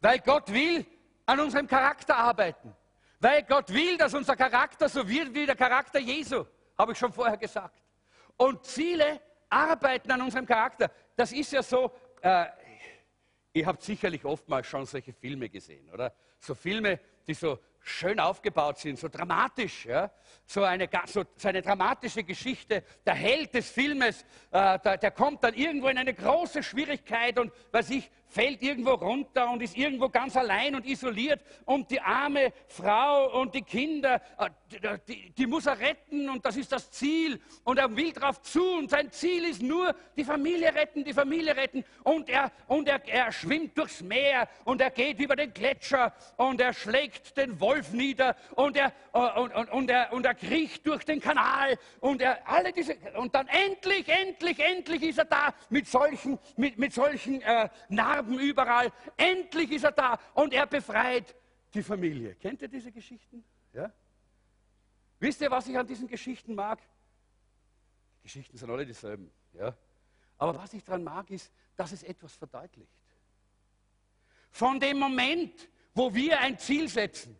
[0.00, 0.86] Weil Gott will
[1.26, 2.74] an unserem Charakter arbeiten.
[3.20, 6.44] Weil Gott will, dass unser Charakter so wird wie der Charakter Jesu,
[6.76, 7.82] habe ich schon vorher gesagt.
[8.36, 10.90] Und Ziele arbeiten an unserem Charakter.
[11.16, 12.46] Das ist ja so, äh,
[13.56, 16.12] Ihr habt sicherlich oftmals schon solche Filme gesehen, oder?
[16.40, 20.10] So Filme, die so schön aufgebaut sind, so dramatisch, ja?
[20.46, 22.82] so, eine, so, so eine dramatische Geschichte.
[23.04, 27.52] Der Held des Filmes, äh, der, der, kommt dann irgendwo in eine große Schwierigkeit und,
[27.72, 32.52] weiß ich, fällt irgendwo runter und ist irgendwo ganz allein und isoliert und die arme
[32.66, 37.40] Frau und die Kinder, äh, die, die, muss er retten und das ist das Ziel
[37.62, 41.56] und er will darauf zu und sein Ziel ist nur die Familie retten, die Familie
[41.56, 46.12] retten und er, und er, er schwimmt durchs Meer und er geht über den Gletscher
[46.36, 50.34] und er schlägt den Wolf nieder und er, äh, und, und, und er, und er
[50.34, 55.24] kriecht durch den Kanal und er, alle diese, und dann endlich, endlich, endlich ist er
[55.24, 58.92] da mit solchen, mit, mit solchen äh, Narben überall.
[59.16, 61.34] Endlich ist er da und er befreit
[61.72, 62.36] die Familie.
[62.36, 63.44] Kennt ihr diese Geschichten?
[63.72, 63.90] Ja?
[65.18, 66.80] Wisst ihr, was ich an diesen Geschichten mag?
[68.22, 69.30] Geschichten sind alle dieselben.
[69.52, 69.76] Ja?
[70.38, 72.92] Aber was ich daran mag, ist, dass es etwas verdeutlicht.
[74.50, 77.36] Von dem Moment, wo wir ein Ziel setzen,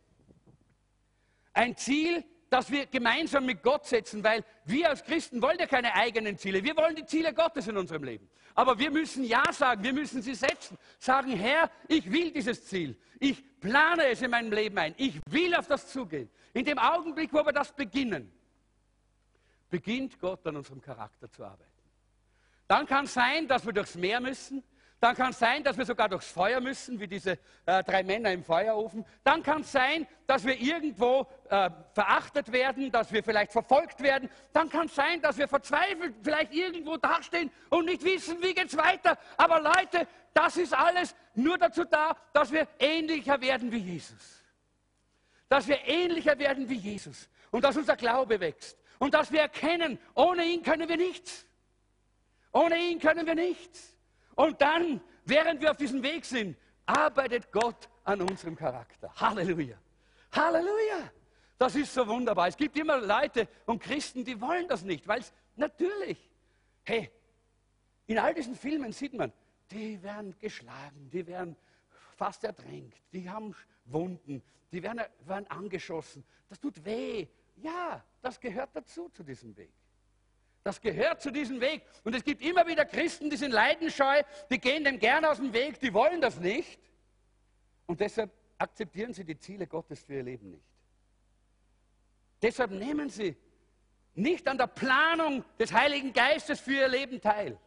[1.55, 5.95] ein Ziel, das wir gemeinsam mit Gott setzen, weil wir als Christen wollen ja keine
[5.95, 6.63] eigenen Ziele.
[6.63, 8.29] Wir wollen die Ziele Gottes in unserem Leben.
[8.55, 10.79] Aber wir müssen Ja sagen, wir müssen sie setzen.
[10.99, 12.97] Sagen, Herr, ich will dieses Ziel.
[13.19, 14.95] Ich plane es in meinem Leben ein.
[14.99, 16.31] Ich will auf das zugehen.
[16.53, 18.31] In dem Augenblick, wo wir das beginnen,
[19.71, 21.71] beginnt Gott an unserem Charakter zu arbeiten.
[22.69, 24.63] Dann kann es sein, dass wir durchs Meer müssen.
[25.01, 28.33] Dann kann es sein, dass wir sogar durchs Feuer müssen, wie diese äh, drei Männer
[28.33, 29.05] im Feuerofen.
[29.23, 34.31] Dann kann es sein, dass wir irgendwo äh, verachtet werden, dass wir vielleicht verfolgt werden.
[34.53, 38.69] Dann kann es sein, dass wir verzweifelt vielleicht irgendwo dastehen und nicht wissen, wie geht
[38.69, 39.19] es weiter.
[39.37, 44.43] Aber Leute, das ist alles nur dazu da, dass wir ähnlicher werden wie Jesus.
[45.49, 49.99] Dass wir ähnlicher werden wie Jesus und dass unser Glaube wächst und dass wir erkennen,
[50.15, 51.47] ohne ihn können wir nichts.
[52.53, 53.94] Ohne ihn können wir nichts.
[54.35, 56.57] Und dann, während wir auf diesem Weg sind,
[56.87, 59.13] arbeitet Gott an unserem Charakter.
[59.17, 59.77] Halleluja.
[60.33, 61.11] Halleluja.
[61.59, 62.49] Das ist so wunderbar.
[62.49, 66.19] Es gibt immer Leute und Christen, die wollen das nicht, weil es natürlich,
[66.83, 67.11] hey,
[68.07, 69.33] in all diesen Filmen sieht man,
[69.71, 71.57] die werden geschlagen, die werden
[72.17, 73.55] fast ertränkt, die haben
[73.87, 76.25] Wunden, die werden, werden angeschossen.
[76.49, 77.27] Das tut weh.
[77.57, 79.73] Ja, das gehört dazu zu diesem Weg.
[80.65, 81.83] Das gehört zu diesem Weg.
[82.05, 85.53] Und es gibt immer wieder Christen, die sind leidenscheu, die gehen dem gerne aus dem
[85.53, 86.81] Weg, die wollen das nicht.
[87.87, 90.65] Und deshalb akzeptieren sie die Ziele Gottes für ihr Leben nicht.
[92.41, 93.37] Deshalb nehmen sie
[94.15, 97.59] nicht an der Planung des Heiligen Geistes für ihr Leben teil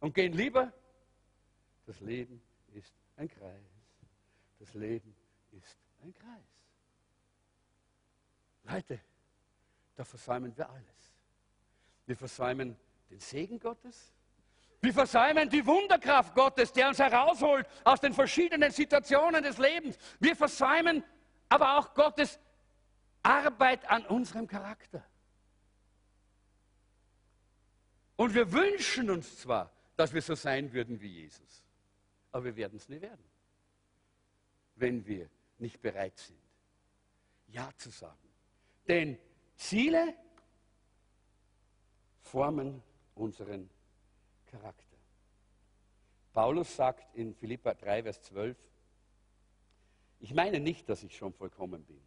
[0.00, 0.72] und gehen lieber,
[1.86, 2.42] das Leben
[2.74, 3.62] ist ein Kreis.
[4.58, 5.14] Das Leben
[5.52, 6.52] ist ein Kreis.
[8.64, 9.00] Leute,
[9.94, 11.01] da versäumen wir alles.
[12.06, 12.76] Wir versäumen
[13.10, 14.12] den Segen Gottes.
[14.80, 19.96] Wir versäumen die Wunderkraft Gottes, der uns herausholt aus den verschiedenen Situationen des Lebens.
[20.18, 21.04] Wir versäumen
[21.48, 22.40] aber auch Gottes
[23.22, 25.04] Arbeit an unserem Charakter.
[28.16, 31.62] Und wir wünschen uns zwar, dass wir so sein würden wie Jesus,
[32.32, 33.24] aber wir werden es nie werden,
[34.76, 35.28] wenn wir
[35.58, 36.38] nicht bereit sind,
[37.48, 38.16] Ja zu sagen.
[38.88, 39.18] Denn
[39.56, 40.14] Ziele
[42.32, 42.82] formen
[43.14, 43.68] unseren
[44.46, 44.96] Charakter.
[46.32, 48.56] Paulus sagt in Philippa 3, Vers 12,
[50.20, 52.00] ich meine nicht, dass ich schon vollkommen bin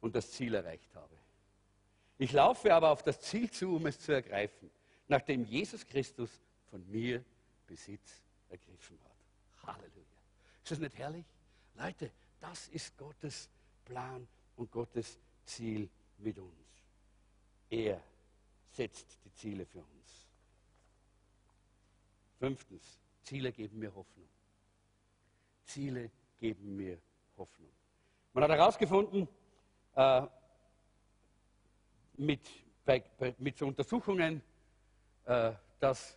[0.00, 1.14] und das Ziel erreicht habe.
[2.18, 4.72] Ich laufe aber auf das Ziel zu, um es zu ergreifen,
[5.06, 6.30] nachdem Jesus Christus
[6.68, 7.24] von mir
[7.68, 9.68] Besitz ergriffen hat.
[9.68, 10.18] Halleluja.
[10.64, 11.26] Ist das nicht herrlich?
[11.76, 12.10] Leute,
[12.40, 13.48] das ist Gottes
[13.84, 14.26] Plan
[14.56, 16.54] und Gottes Ziel mit uns.
[17.70, 18.02] Er
[18.78, 20.28] setzt die Ziele für uns.
[22.38, 24.28] Fünftens, Ziele geben mir Hoffnung.
[25.64, 26.96] Ziele geben mir
[27.36, 27.72] Hoffnung.
[28.32, 29.26] Man hat herausgefunden,
[29.96, 30.22] äh,
[32.18, 32.48] mit,
[32.84, 34.42] bei, bei, mit so Untersuchungen,
[35.24, 36.16] äh, dass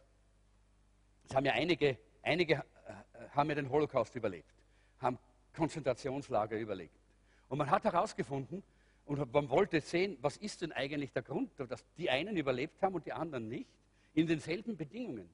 [1.24, 4.54] es haben ja einige, einige äh, haben ja den Holocaust überlebt,
[5.00, 5.18] haben
[5.56, 7.00] Konzentrationslager überlebt.
[7.50, 8.62] Und man hat herausgefunden,
[9.12, 12.96] und man wollte sehen, was ist denn eigentlich der Grund, dass die einen überlebt haben
[12.96, 13.70] und die anderen nicht,
[14.14, 15.30] in denselben Bedingungen.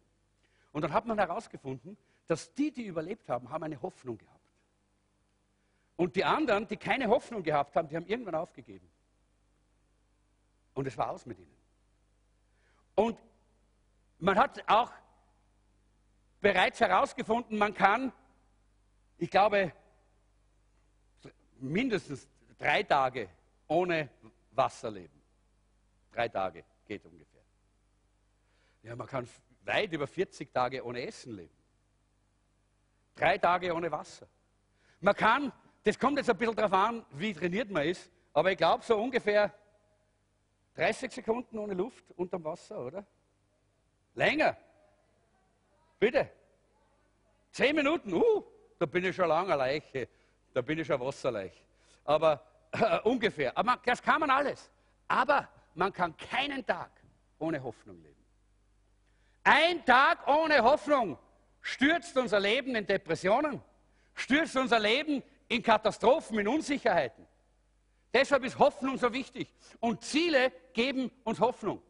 [0.72, 4.52] Und dann hat man herausgefunden, dass die, die überlebt haben, haben eine Hoffnung gehabt.
[5.96, 8.90] Und die anderen, die keine Hoffnung gehabt haben, die haben irgendwann aufgegeben.
[10.74, 11.56] Und es war aus mit ihnen.
[12.96, 13.20] Und
[14.18, 14.92] man hat auch
[16.42, 18.12] bereits herausgefunden, man kann,
[19.20, 19.72] ich glaube,
[21.60, 23.30] mindestens drei Tage
[23.68, 24.10] ohne
[24.52, 25.22] Wasser leben.
[26.12, 27.44] Drei Tage geht ungefähr.
[28.84, 29.28] Ja, man kann
[29.66, 31.54] weit über 40 Tage ohne Essen leben.
[33.16, 34.28] Drei Tage ohne Wasser.
[35.00, 35.52] Man kann,
[35.84, 38.98] das kommt jetzt ein bisschen darauf an, wie trainiert man ist, aber ich glaube so
[38.98, 39.54] ungefähr
[40.76, 43.06] 30 Sekunden ohne Luft unterm Wasser, oder?
[44.14, 44.56] Länger.
[46.00, 46.30] Bitte.
[47.52, 48.44] Zehn Minuten, uh,
[48.78, 50.08] da bin ich schon lange Leiche,
[50.54, 51.66] da bin ich schon Wasserleich.
[52.04, 53.58] Aber äh, ungefähr.
[53.58, 54.70] Aber man, das kann man alles.
[55.08, 56.92] Aber man kann keinen Tag
[57.40, 58.16] ohne Hoffnung leben.
[59.44, 61.18] Ein Tag ohne Hoffnung
[61.62, 63.62] stürzt unser Leben in Depressionen,
[64.14, 67.26] stürzt unser Leben in Katastrophen, in Unsicherheiten.
[68.14, 69.54] Deshalb ist Hoffnung so wichtig.
[69.80, 71.82] Und Ziele geben uns Hoffnung.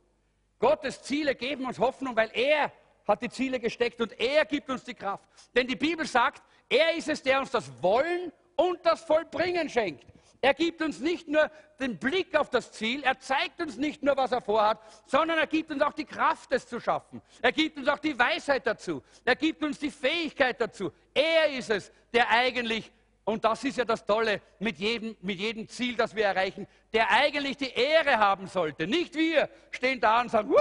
[0.59, 2.71] Gottes Ziele geben uns Hoffnung, weil er
[3.07, 5.23] hat die Ziele gesteckt und er gibt uns die Kraft.
[5.55, 10.05] Denn die Bibel sagt, er ist es, der uns das Wollen und das Vollbringen schenkt.
[10.41, 14.15] Er gibt uns nicht nur den Blick auf das Ziel, er zeigt uns nicht nur,
[14.17, 17.21] was er vorhat, sondern er gibt uns auch die Kraft, es zu schaffen.
[17.41, 19.03] Er gibt uns auch die Weisheit dazu.
[19.25, 20.91] Er gibt uns die Fähigkeit dazu.
[21.13, 22.91] Er ist es, der eigentlich,
[23.23, 27.09] und das ist ja das Tolle mit jedem, mit jedem Ziel, das wir erreichen, der
[27.11, 28.87] eigentlich die Ehre haben sollte.
[28.87, 30.53] Nicht wir stehen da und sagen,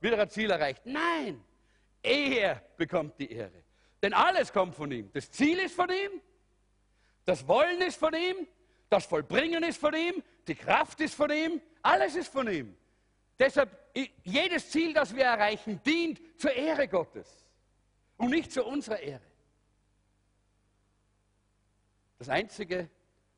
[0.00, 0.82] wieder ein Ziel erreicht.
[0.84, 1.42] Nein,
[2.02, 3.64] er bekommt die Ehre.
[4.02, 5.10] Denn alles kommt von ihm.
[5.12, 6.20] Das Ziel ist von ihm,
[7.24, 8.46] das Wollen ist von ihm,
[8.88, 12.76] das Vollbringen ist von ihm, die Kraft ist von ihm, alles ist von ihm.
[13.38, 13.70] Deshalb,
[14.24, 17.46] jedes Ziel, das wir erreichen, dient zur Ehre Gottes
[18.16, 19.22] und nicht zu unserer Ehre.
[22.18, 22.88] Das Einzige,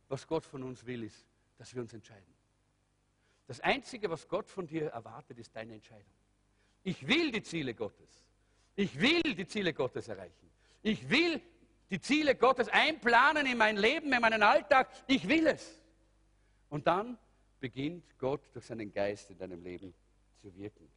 [0.08, 1.26] was Gott von uns will, ist,
[1.58, 2.34] dass wir uns entscheiden.
[3.46, 6.14] Das Einzige, was Gott von dir erwartet, ist deine Entscheidung.
[6.82, 8.22] Ich will die Ziele Gottes.
[8.76, 10.50] Ich will die Ziele Gottes erreichen.
[10.82, 11.42] Ich will
[11.90, 14.88] die Ziele Gottes einplanen in mein Leben, in meinen Alltag.
[15.06, 15.80] Ich will es.
[16.68, 17.18] Und dann
[17.58, 19.92] beginnt Gott durch seinen Geist in deinem Leben
[20.40, 20.88] zu wirken.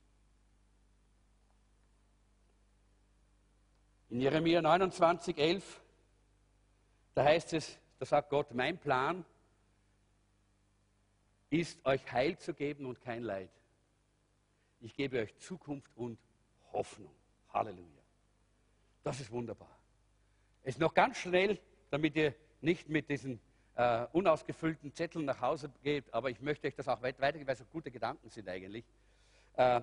[4.09, 5.81] In Jeremia 29, 11,
[7.15, 9.25] da heißt es, da sagt Gott, mein Plan
[11.49, 13.49] ist, euch Heil zu geben und kein Leid.
[14.81, 16.19] Ich gebe euch Zukunft und
[16.71, 17.13] Hoffnung.
[17.51, 18.01] Halleluja.
[19.03, 19.82] Das ist wunderbar.
[20.63, 21.59] Es noch ganz schnell,
[21.89, 23.39] damit ihr nicht mit diesen
[23.75, 27.53] äh, unausgefüllten Zetteln nach Hause geht, aber ich möchte euch das auch weit weitergeben, weil
[27.53, 28.85] es so gute Gedanken sind eigentlich.
[29.55, 29.81] Äh,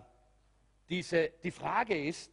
[0.89, 2.33] diese, die Frage ist,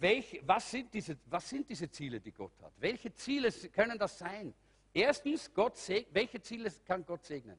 [0.00, 2.72] welch, was, sind diese, was sind diese Ziele, die Gott hat?
[2.78, 4.52] Welche Ziele können das sein?
[4.92, 5.76] Erstens, Gott
[6.12, 7.58] welche Ziele kann Gott segnen?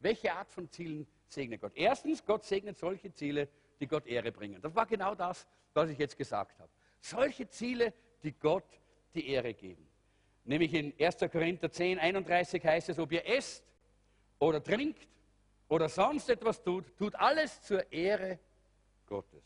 [0.00, 1.72] Welche Art von Zielen segnet Gott?
[1.74, 3.48] Erstens, Gott segnet solche Ziele,
[3.80, 4.60] die Gott Ehre bringen.
[4.60, 6.70] Das war genau das, was ich jetzt gesagt habe.
[7.00, 7.92] Solche Ziele,
[8.22, 8.64] die Gott
[9.14, 9.86] die Ehre geben.
[10.44, 11.18] Nämlich in 1.
[11.32, 13.64] Korinther 10, 31 heißt es, ob ihr esst
[14.38, 15.08] oder trinkt
[15.68, 18.38] oder sonst etwas tut, tut alles zur Ehre
[19.06, 19.42] Gottes.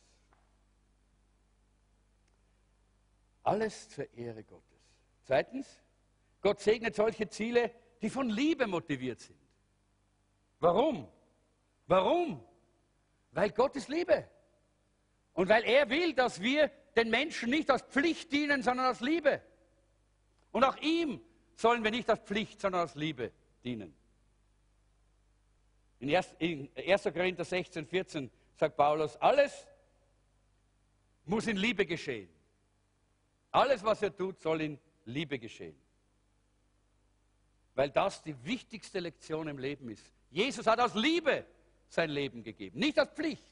[3.44, 4.78] Alles zur Ehre Gottes.
[5.22, 5.80] Zweitens,
[6.40, 7.70] Gott segnet solche Ziele,
[8.02, 9.38] die von Liebe motiviert sind.
[10.60, 11.08] Warum?
[11.86, 12.44] Warum?
[13.32, 14.28] Weil Gott ist Liebe.
[15.32, 19.40] Und weil er will, dass wir den Menschen nicht aus Pflicht dienen, sondern aus Liebe.
[20.52, 21.20] Und auch ihm
[21.54, 23.32] sollen wir nicht aus Pflicht, sondern aus Liebe
[23.64, 23.94] dienen.
[26.00, 27.02] In 1.
[27.02, 29.66] Korinther 16, 14 sagt Paulus, alles
[31.24, 32.28] muss in Liebe geschehen.
[33.50, 35.76] Alles, was er tut, soll in Liebe geschehen.
[37.74, 40.12] Weil das die wichtigste Lektion im Leben ist.
[40.30, 41.44] Jesus hat aus Liebe
[41.88, 43.50] sein Leben gegeben, nicht aus Pflicht.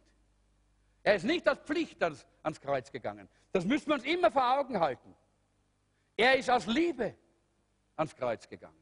[1.02, 3.28] Er ist nicht aus Pflicht ans, ans Kreuz gegangen.
[3.52, 5.14] Das müssen wir uns immer vor Augen halten.
[6.16, 7.14] Er ist aus Liebe
[7.96, 8.74] ans Kreuz gegangen.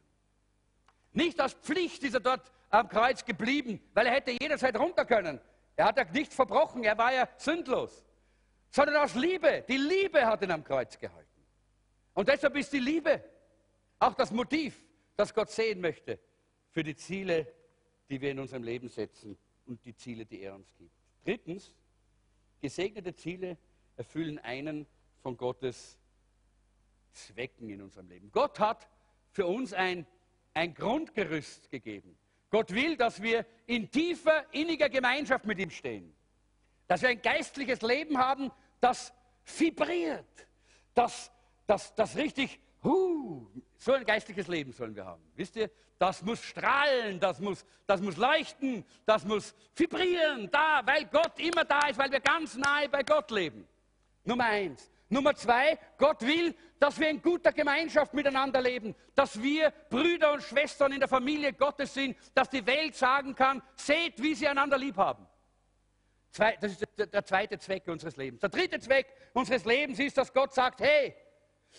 [1.12, 5.40] Nicht aus Pflicht ist er dort am Kreuz geblieben, weil er hätte jederzeit runter können.
[5.76, 8.04] Er hat ja nichts verbrochen, er war ja sündlos.
[8.70, 9.64] Sondern aus Liebe.
[9.68, 11.28] Die Liebe hat ihn am Kreuz gehalten.
[12.14, 13.22] Und deshalb ist die Liebe
[13.98, 14.76] auch das Motiv,
[15.16, 16.18] das Gott sehen möchte
[16.70, 17.46] für die Ziele,
[18.08, 20.94] die wir in unserem Leben setzen und die Ziele, die er uns gibt.
[21.24, 21.72] Drittens,
[22.60, 23.56] gesegnete Ziele
[23.96, 24.86] erfüllen einen
[25.22, 25.96] von Gottes
[27.14, 28.30] Zwecken in unserem Leben.
[28.32, 28.88] Gott hat
[29.30, 30.06] für uns ein,
[30.52, 32.16] ein Grundgerüst gegeben.
[32.50, 36.14] Gott will, dass wir in tiefer, inniger Gemeinschaft mit ihm stehen.
[36.86, 38.50] Dass wir ein geistliches Leben haben,
[38.80, 39.12] das
[39.58, 40.46] vibriert,
[40.94, 41.32] das,
[41.66, 43.46] das, das richtig, huh,
[43.76, 45.22] so ein geistliches Leben sollen wir haben.
[45.34, 51.06] Wisst ihr, das muss strahlen, das muss, das muss leuchten, das muss vibrieren, da, weil
[51.06, 53.66] Gott immer da ist, weil wir ganz nahe bei Gott leben.
[54.24, 54.90] Nummer eins.
[55.08, 60.42] Nummer zwei, Gott will, dass wir in guter Gemeinschaft miteinander leben, dass wir Brüder und
[60.42, 64.78] Schwestern in der Familie Gottes sind, dass die Welt sagen kann, seht, wie sie einander
[64.78, 65.26] lieb haben.
[66.36, 68.40] Das ist der zweite Zweck unseres Lebens.
[68.40, 71.14] Der dritte Zweck unseres Lebens ist, dass Gott sagt, hey,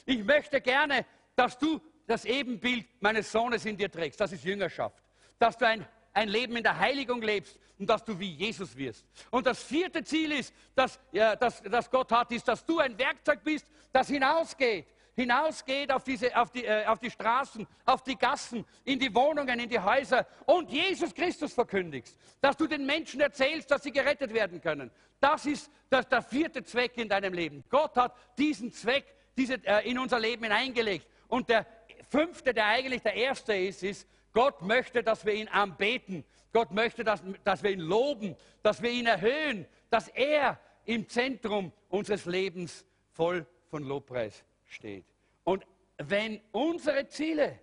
[0.05, 1.05] ich möchte gerne,
[1.36, 4.21] dass du das Ebenbild meines Sohnes in dir trägst.
[4.21, 5.03] Das ist Jüngerschaft.
[5.39, 5.86] Dass du ein
[6.16, 9.05] ein Leben in der Heiligung lebst und dass du wie Jesus wirst.
[9.30, 12.97] Und das vierte Ziel ist, dass, ja, das, das Gott hat, ist, dass du ein
[12.97, 14.88] Werkzeug bist, das hinausgeht.
[15.18, 19.59] Hinausgeht auf, diese, auf, die, äh, auf die Straßen, auf die Gassen, in die Wohnungen,
[19.59, 22.18] in die Häuser und Jesus Christus verkündigst.
[22.41, 24.91] Dass du den Menschen erzählst, dass sie gerettet werden können.
[25.22, 27.63] Das ist das, der vierte Zweck in deinem Leben.
[27.70, 29.05] Gott hat diesen Zweck
[29.38, 31.07] diese, äh, in unser Leben hineingelegt.
[31.28, 31.66] Und der
[32.09, 36.25] fünfte, der eigentlich der erste ist, ist, Gott möchte, dass wir ihn anbeten.
[36.51, 41.71] Gott möchte, dass, dass wir ihn loben, dass wir ihn erhöhen, dass er im Zentrum
[41.88, 45.05] unseres Lebens voll von Lobpreis steht.
[45.45, 45.65] Und
[45.97, 47.57] wenn unsere Ziele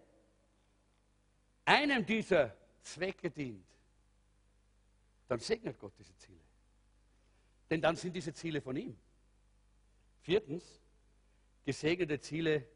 [1.66, 3.66] einem dieser Zwecke dient,
[5.28, 6.40] dann segnet Gott diese Ziele.
[7.68, 8.96] Denn dann sind diese Ziele von ihm.
[10.22, 10.80] Viertens,
[11.66, 12.66] gesegnete Ziele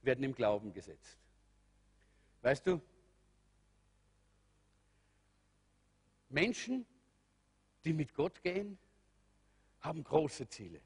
[0.00, 1.18] werden im Glauben gesetzt.
[2.40, 2.80] Weißt du,
[6.28, 6.86] Menschen,
[7.84, 8.78] die mit Gott gehen,
[9.80, 10.80] haben große Ziele.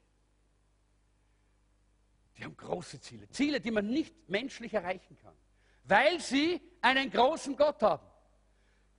[2.37, 3.27] Die haben große Ziele.
[3.29, 5.35] Ziele, die man nicht menschlich erreichen kann,
[5.83, 8.05] weil sie einen großen Gott haben.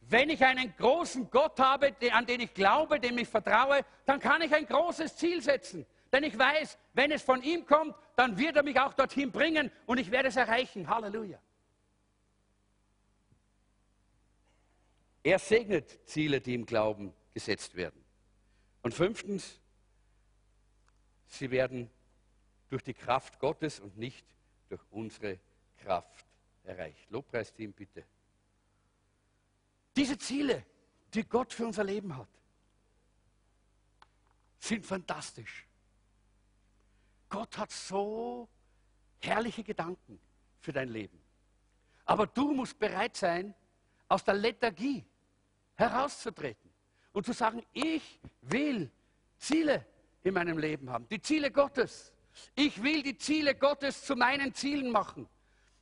[0.00, 4.42] Wenn ich einen großen Gott habe, an den ich glaube, dem ich vertraue, dann kann
[4.42, 5.86] ich ein großes Ziel setzen.
[6.12, 9.70] Denn ich weiß, wenn es von ihm kommt, dann wird er mich auch dorthin bringen
[9.86, 10.88] und ich werde es erreichen.
[10.88, 11.38] Halleluja.
[15.22, 18.02] Er segnet Ziele, die im Glauben gesetzt werden.
[18.82, 19.60] Und fünftens,
[21.26, 21.90] sie werden
[22.68, 24.26] durch die Kraft Gottes und nicht
[24.68, 25.38] durch unsere
[25.78, 26.24] Kraft
[26.64, 27.10] erreicht.
[27.10, 28.04] Lobpreisteam, bitte.
[29.96, 30.64] Diese Ziele,
[31.12, 32.28] die Gott für unser Leben hat,
[34.58, 35.66] sind fantastisch.
[37.28, 38.48] Gott hat so
[39.20, 40.20] herrliche Gedanken
[40.60, 41.18] für dein Leben.
[42.04, 43.54] Aber du musst bereit sein,
[44.08, 45.04] aus der Lethargie
[45.80, 46.70] herauszutreten
[47.12, 48.90] und zu sagen, ich will
[49.38, 49.84] Ziele
[50.22, 52.12] in meinem Leben haben, die Ziele Gottes.
[52.54, 55.28] Ich will die Ziele Gottes zu meinen Zielen machen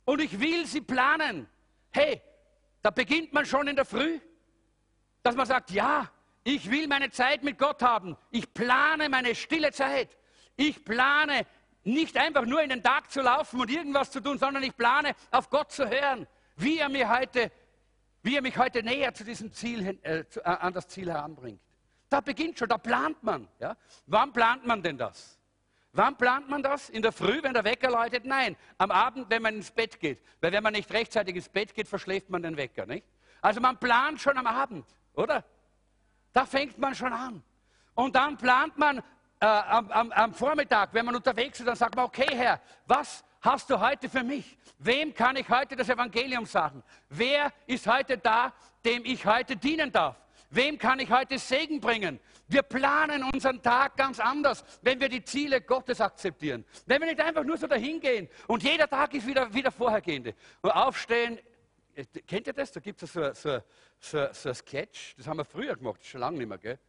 [0.05, 1.47] und ich will sie planen.
[1.91, 2.21] Hey,
[2.81, 4.19] da beginnt man schon in der Früh,
[5.21, 6.09] dass man sagt, ja,
[6.43, 8.17] ich will meine Zeit mit Gott haben.
[8.31, 10.17] Ich plane meine stille Zeit.
[10.55, 11.45] Ich plane
[11.83, 15.15] nicht einfach nur in den Tag zu laufen und irgendwas zu tun, sondern ich plane
[15.31, 16.25] auf Gott zu hören,
[16.55, 17.51] wie er mir heute
[18.21, 21.61] wie er mich heute näher zu diesem Ziel, äh, zu, äh, an das Ziel heranbringt.
[22.09, 23.47] Da beginnt schon, da plant man.
[23.59, 23.77] Ja?
[24.07, 25.39] Wann plant man denn das?
[25.93, 26.89] Wann plant man das?
[26.89, 28.25] In der Früh, wenn der Wecker läutet?
[28.25, 30.21] Nein, am Abend, wenn man ins Bett geht.
[30.41, 32.85] Weil wenn man nicht rechtzeitig ins Bett geht, verschläft man den Wecker.
[32.85, 33.05] Nicht?
[33.41, 35.43] Also man plant schon am Abend, oder?
[36.33, 37.43] Da fängt man schon an.
[37.95, 38.99] Und dann plant man
[39.39, 43.23] äh, am, am, am Vormittag, wenn man unterwegs ist, dann sagt man, okay Herr, was
[43.41, 44.57] hast du heute für mich?
[44.79, 46.83] Wem kann ich heute das Evangelium sagen?
[47.09, 48.53] Wer ist heute da,
[48.85, 50.15] dem ich heute dienen darf?
[50.51, 52.19] Wem kann ich heute Segen bringen?
[52.47, 56.65] Wir planen unseren Tag ganz anders, wenn wir die Ziele Gottes akzeptieren.
[56.87, 60.33] Wenn wir nicht einfach nur so dahin gehen und jeder Tag ist wieder, wieder vorhergehende.
[60.61, 61.37] Und aufstehen,
[61.93, 62.71] äh, kennt ihr das?
[62.71, 63.61] Da gibt es so, so,
[63.99, 66.79] so, so ein Sketch, das haben wir früher gemacht, schon lange nicht mehr, gell?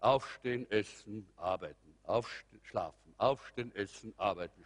[0.00, 4.64] Aufstehen, essen, arbeiten, aufstehen, schlafen, aufstehen, essen, arbeiten.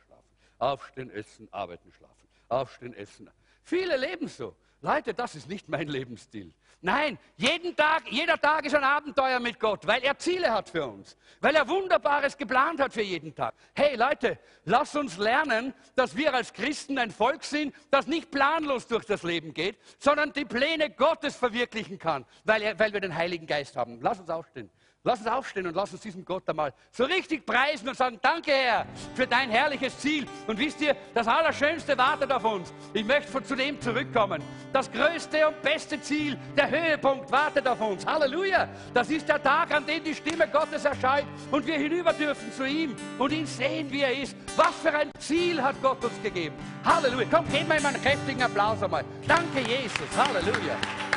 [0.58, 2.28] Aufstehen, essen, arbeiten, schlafen.
[2.48, 3.30] Aufstehen, essen.
[3.62, 4.54] Viele leben so.
[4.80, 6.52] Leute, das ist nicht mein Lebensstil.
[6.82, 10.86] Nein, jeden Tag, jeder Tag ist ein Abenteuer mit Gott, weil er Ziele hat für
[10.86, 13.54] uns, weil er Wunderbares geplant hat für jeden Tag.
[13.74, 18.86] Hey Leute, lasst uns lernen, dass wir als Christen ein Volk sind, das nicht planlos
[18.86, 23.14] durch das Leben geht, sondern die Pläne Gottes verwirklichen kann, weil, er, weil wir den
[23.14, 23.98] Heiligen Geist haben.
[24.02, 24.70] Lass uns aufstehen.
[25.06, 28.50] Lass uns aufstehen und lass uns diesem Gott einmal so richtig preisen und sagen, danke
[28.50, 30.26] Herr für dein herrliches Ziel.
[30.48, 32.74] Und wisst ihr, das Allerschönste wartet auf uns.
[32.92, 34.42] Ich möchte von zu dem zurückkommen.
[34.72, 38.04] Das größte und beste Ziel, der Höhepunkt wartet auf uns.
[38.04, 38.68] Halleluja.
[38.92, 42.66] Das ist der Tag, an dem die Stimme Gottes erscheint und wir hinüber dürfen zu
[42.66, 44.36] ihm und ihn sehen, wie er ist.
[44.56, 46.56] Was für ein Ziel hat Gott uns gegeben.
[46.84, 47.28] Halleluja.
[47.30, 49.04] Komm, wir ihm einen kräftigen Applaus einmal.
[49.28, 50.16] Danke Jesus.
[50.16, 50.74] Halleluja.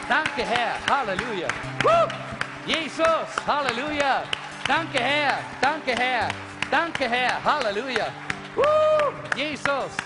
[0.07, 0.75] Danke Herr.
[0.87, 1.47] Halleluja.
[1.81, 2.38] Woo!
[2.69, 4.23] Jesus, Halleluja.
[4.67, 6.29] Danke Herr, danke Herr,
[6.69, 8.09] danke Herr, Halleluja.
[8.55, 9.97] Uh, Jesus,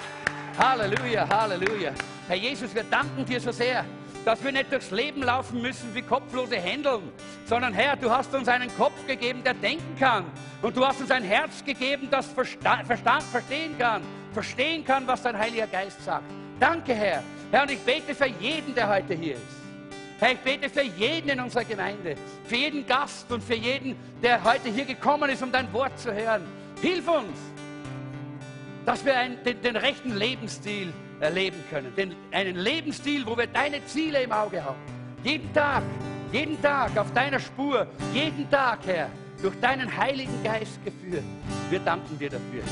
[0.57, 1.91] Halleluja, Halleluja.
[2.29, 3.83] Herr Jesus, wir danken dir so sehr,
[4.23, 7.11] dass wir nicht durchs Leben laufen müssen wie kopflose Händeln,
[7.45, 10.23] sondern Herr, du hast uns einen Kopf gegeben, der denken kann.
[10.61, 14.01] Und du hast uns ein Herz gegeben, das Verstand, Verstand verstehen kann,
[14.31, 16.31] verstehen kann, was dein Heiliger Geist sagt.
[16.61, 17.23] Danke, Herr.
[17.51, 19.62] Herr, und ich bete für jeden, der heute hier ist.
[20.23, 22.15] Herr, ich bete für jeden in unserer Gemeinde,
[22.45, 26.13] für jeden Gast und für jeden, der heute hier gekommen ist, um dein Wort zu
[26.13, 26.43] hören.
[26.81, 27.37] Hilf uns,
[28.85, 31.93] dass wir einen, den, den, rechten Lebensstil erleben können.
[31.97, 34.77] Den, einen Lebensstil, wo wir deine Ziele im Auge haben.
[35.25, 35.83] Jeden Tag,
[36.31, 39.09] jeden Tag auf deiner Spur, jeden Tag, Herr,
[39.41, 41.25] durch deinen Heiligen Geist geführt.
[41.69, 42.63] Wir danken dir dafür.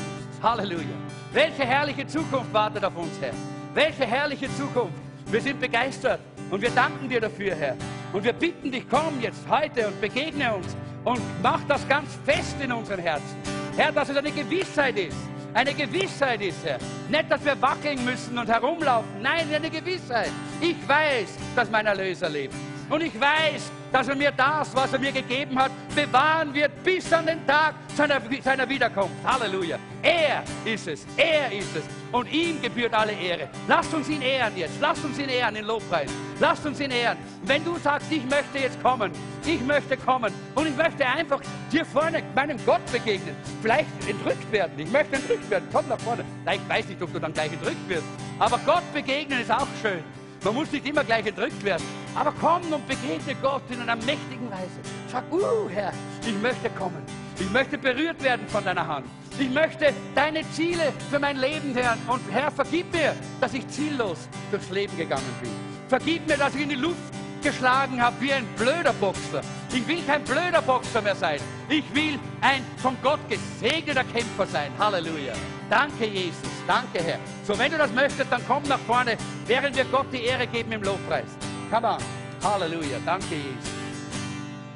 [0.41, 0.85] Halleluja.
[1.33, 3.33] Welche herrliche Zukunft wartet auf uns, Herr.
[3.73, 4.95] Welche herrliche Zukunft.
[5.25, 6.21] Wir sind begeistert.
[6.51, 7.77] Und wir danken dir dafür, Herr.
[8.11, 10.75] Und wir bitten dich, komm jetzt heute und begegne uns
[11.05, 13.37] und mach das ganz fest in unseren Herzen.
[13.77, 15.17] Herr, dass es eine Gewissheit ist.
[15.53, 16.77] Eine Gewissheit ist, Herr.
[17.09, 19.21] Nicht, dass wir wackeln müssen und herumlaufen.
[19.21, 20.31] Nein, eine Gewissheit.
[20.59, 22.53] Ich weiß, dass mein Erlöser lebt.
[22.91, 27.11] Und ich weiß, dass er mir das, was er mir gegeben hat, bewahren wird bis
[27.13, 29.15] an den Tag seiner, seiner Wiederkunft.
[29.23, 29.77] Halleluja.
[30.01, 31.05] Er ist es.
[31.15, 31.83] Er ist es.
[32.11, 33.47] Und ihm gebührt alle Ehre.
[33.65, 34.73] Lasst uns ihn ehren jetzt.
[34.81, 36.11] Lasst uns ihn ehren in Lobpreis.
[36.41, 37.17] Lasst uns ihn ehren.
[37.43, 39.13] Wenn du sagst, ich möchte jetzt kommen,
[39.45, 41.39] ich möchte kommen und ich möchte einfach
[41.71, 44.77] dir vorne meinem Gott begegnen, vielleicht entrückt werden.
[44.77, 45.69] Ich möchte entrückt werden.
[45.71, 46.25] Komm nach vorne.
[46.53, 48.03] Ich weiß nicht, ob du dann gleich entrückt wirst.
[48.37, 50.03] Aber Gott begegnen ist auch schön.
[50.43, 51.83] Man muss nicht immer gleich entrückt werden.
[52.15, 54.79] Aber komm und begegne Gott in einer mächtigen Weise.
[55.11, 55.93] Sag, uh, Herr,
[56.25, 57.01] ich möchte kommen.
[57.39, 59.05] Ich möchte berührt werden von deiner Hand.
[59.39, 61.95] Ich möchte deine Ziele für mein Leben, Herr.
[62.07, 65.51] Und Herr, vergib mir, dass ich ziellos durchs Leben gegangen bin.
[65.87, 66.97] Vergib mir, dass ich in die Luft
[67.41, 69.41] geschlagen habe wie ein blöder Boxer.
[69.73, 71.39] Ich will kein blöder Boxer mehr sein.
[71.69, 74.71] Ich will ein von Gott gesegneter Kämpfer sein.
[74.77, 75.33] Halleluja.
[75.69, 76.49] Danke, Jesus.
[76.67, 77.19] Danke, Herr.
[77.45, 79.17] So, wenn du das möchtest, dann komm nach vorne,
[79.47, 81.29] während wir Gott die Ehre geben im Lobpreis.
[81.71, 81.97] Come on.
[82.43, 82.97] Halleluja.
[83.05, 83.71] Danke, Jesus.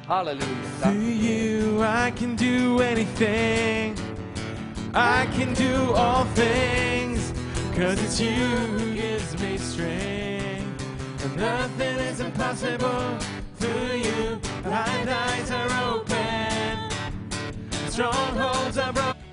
[0.08, 0.46] Halleluja.
[0.82, 3.94] Through you, I can do anything.
[4.94, 7.34] I can do all things.
[7.76, 10.55] Cause it's you who gives me strength.
[11.34, 13.18] Nothing is impossible
[13.56, 14.38] through you.
[14.62, 16.90] Blind eyes are open.
[17.90, 19.25] Strongholds are broken.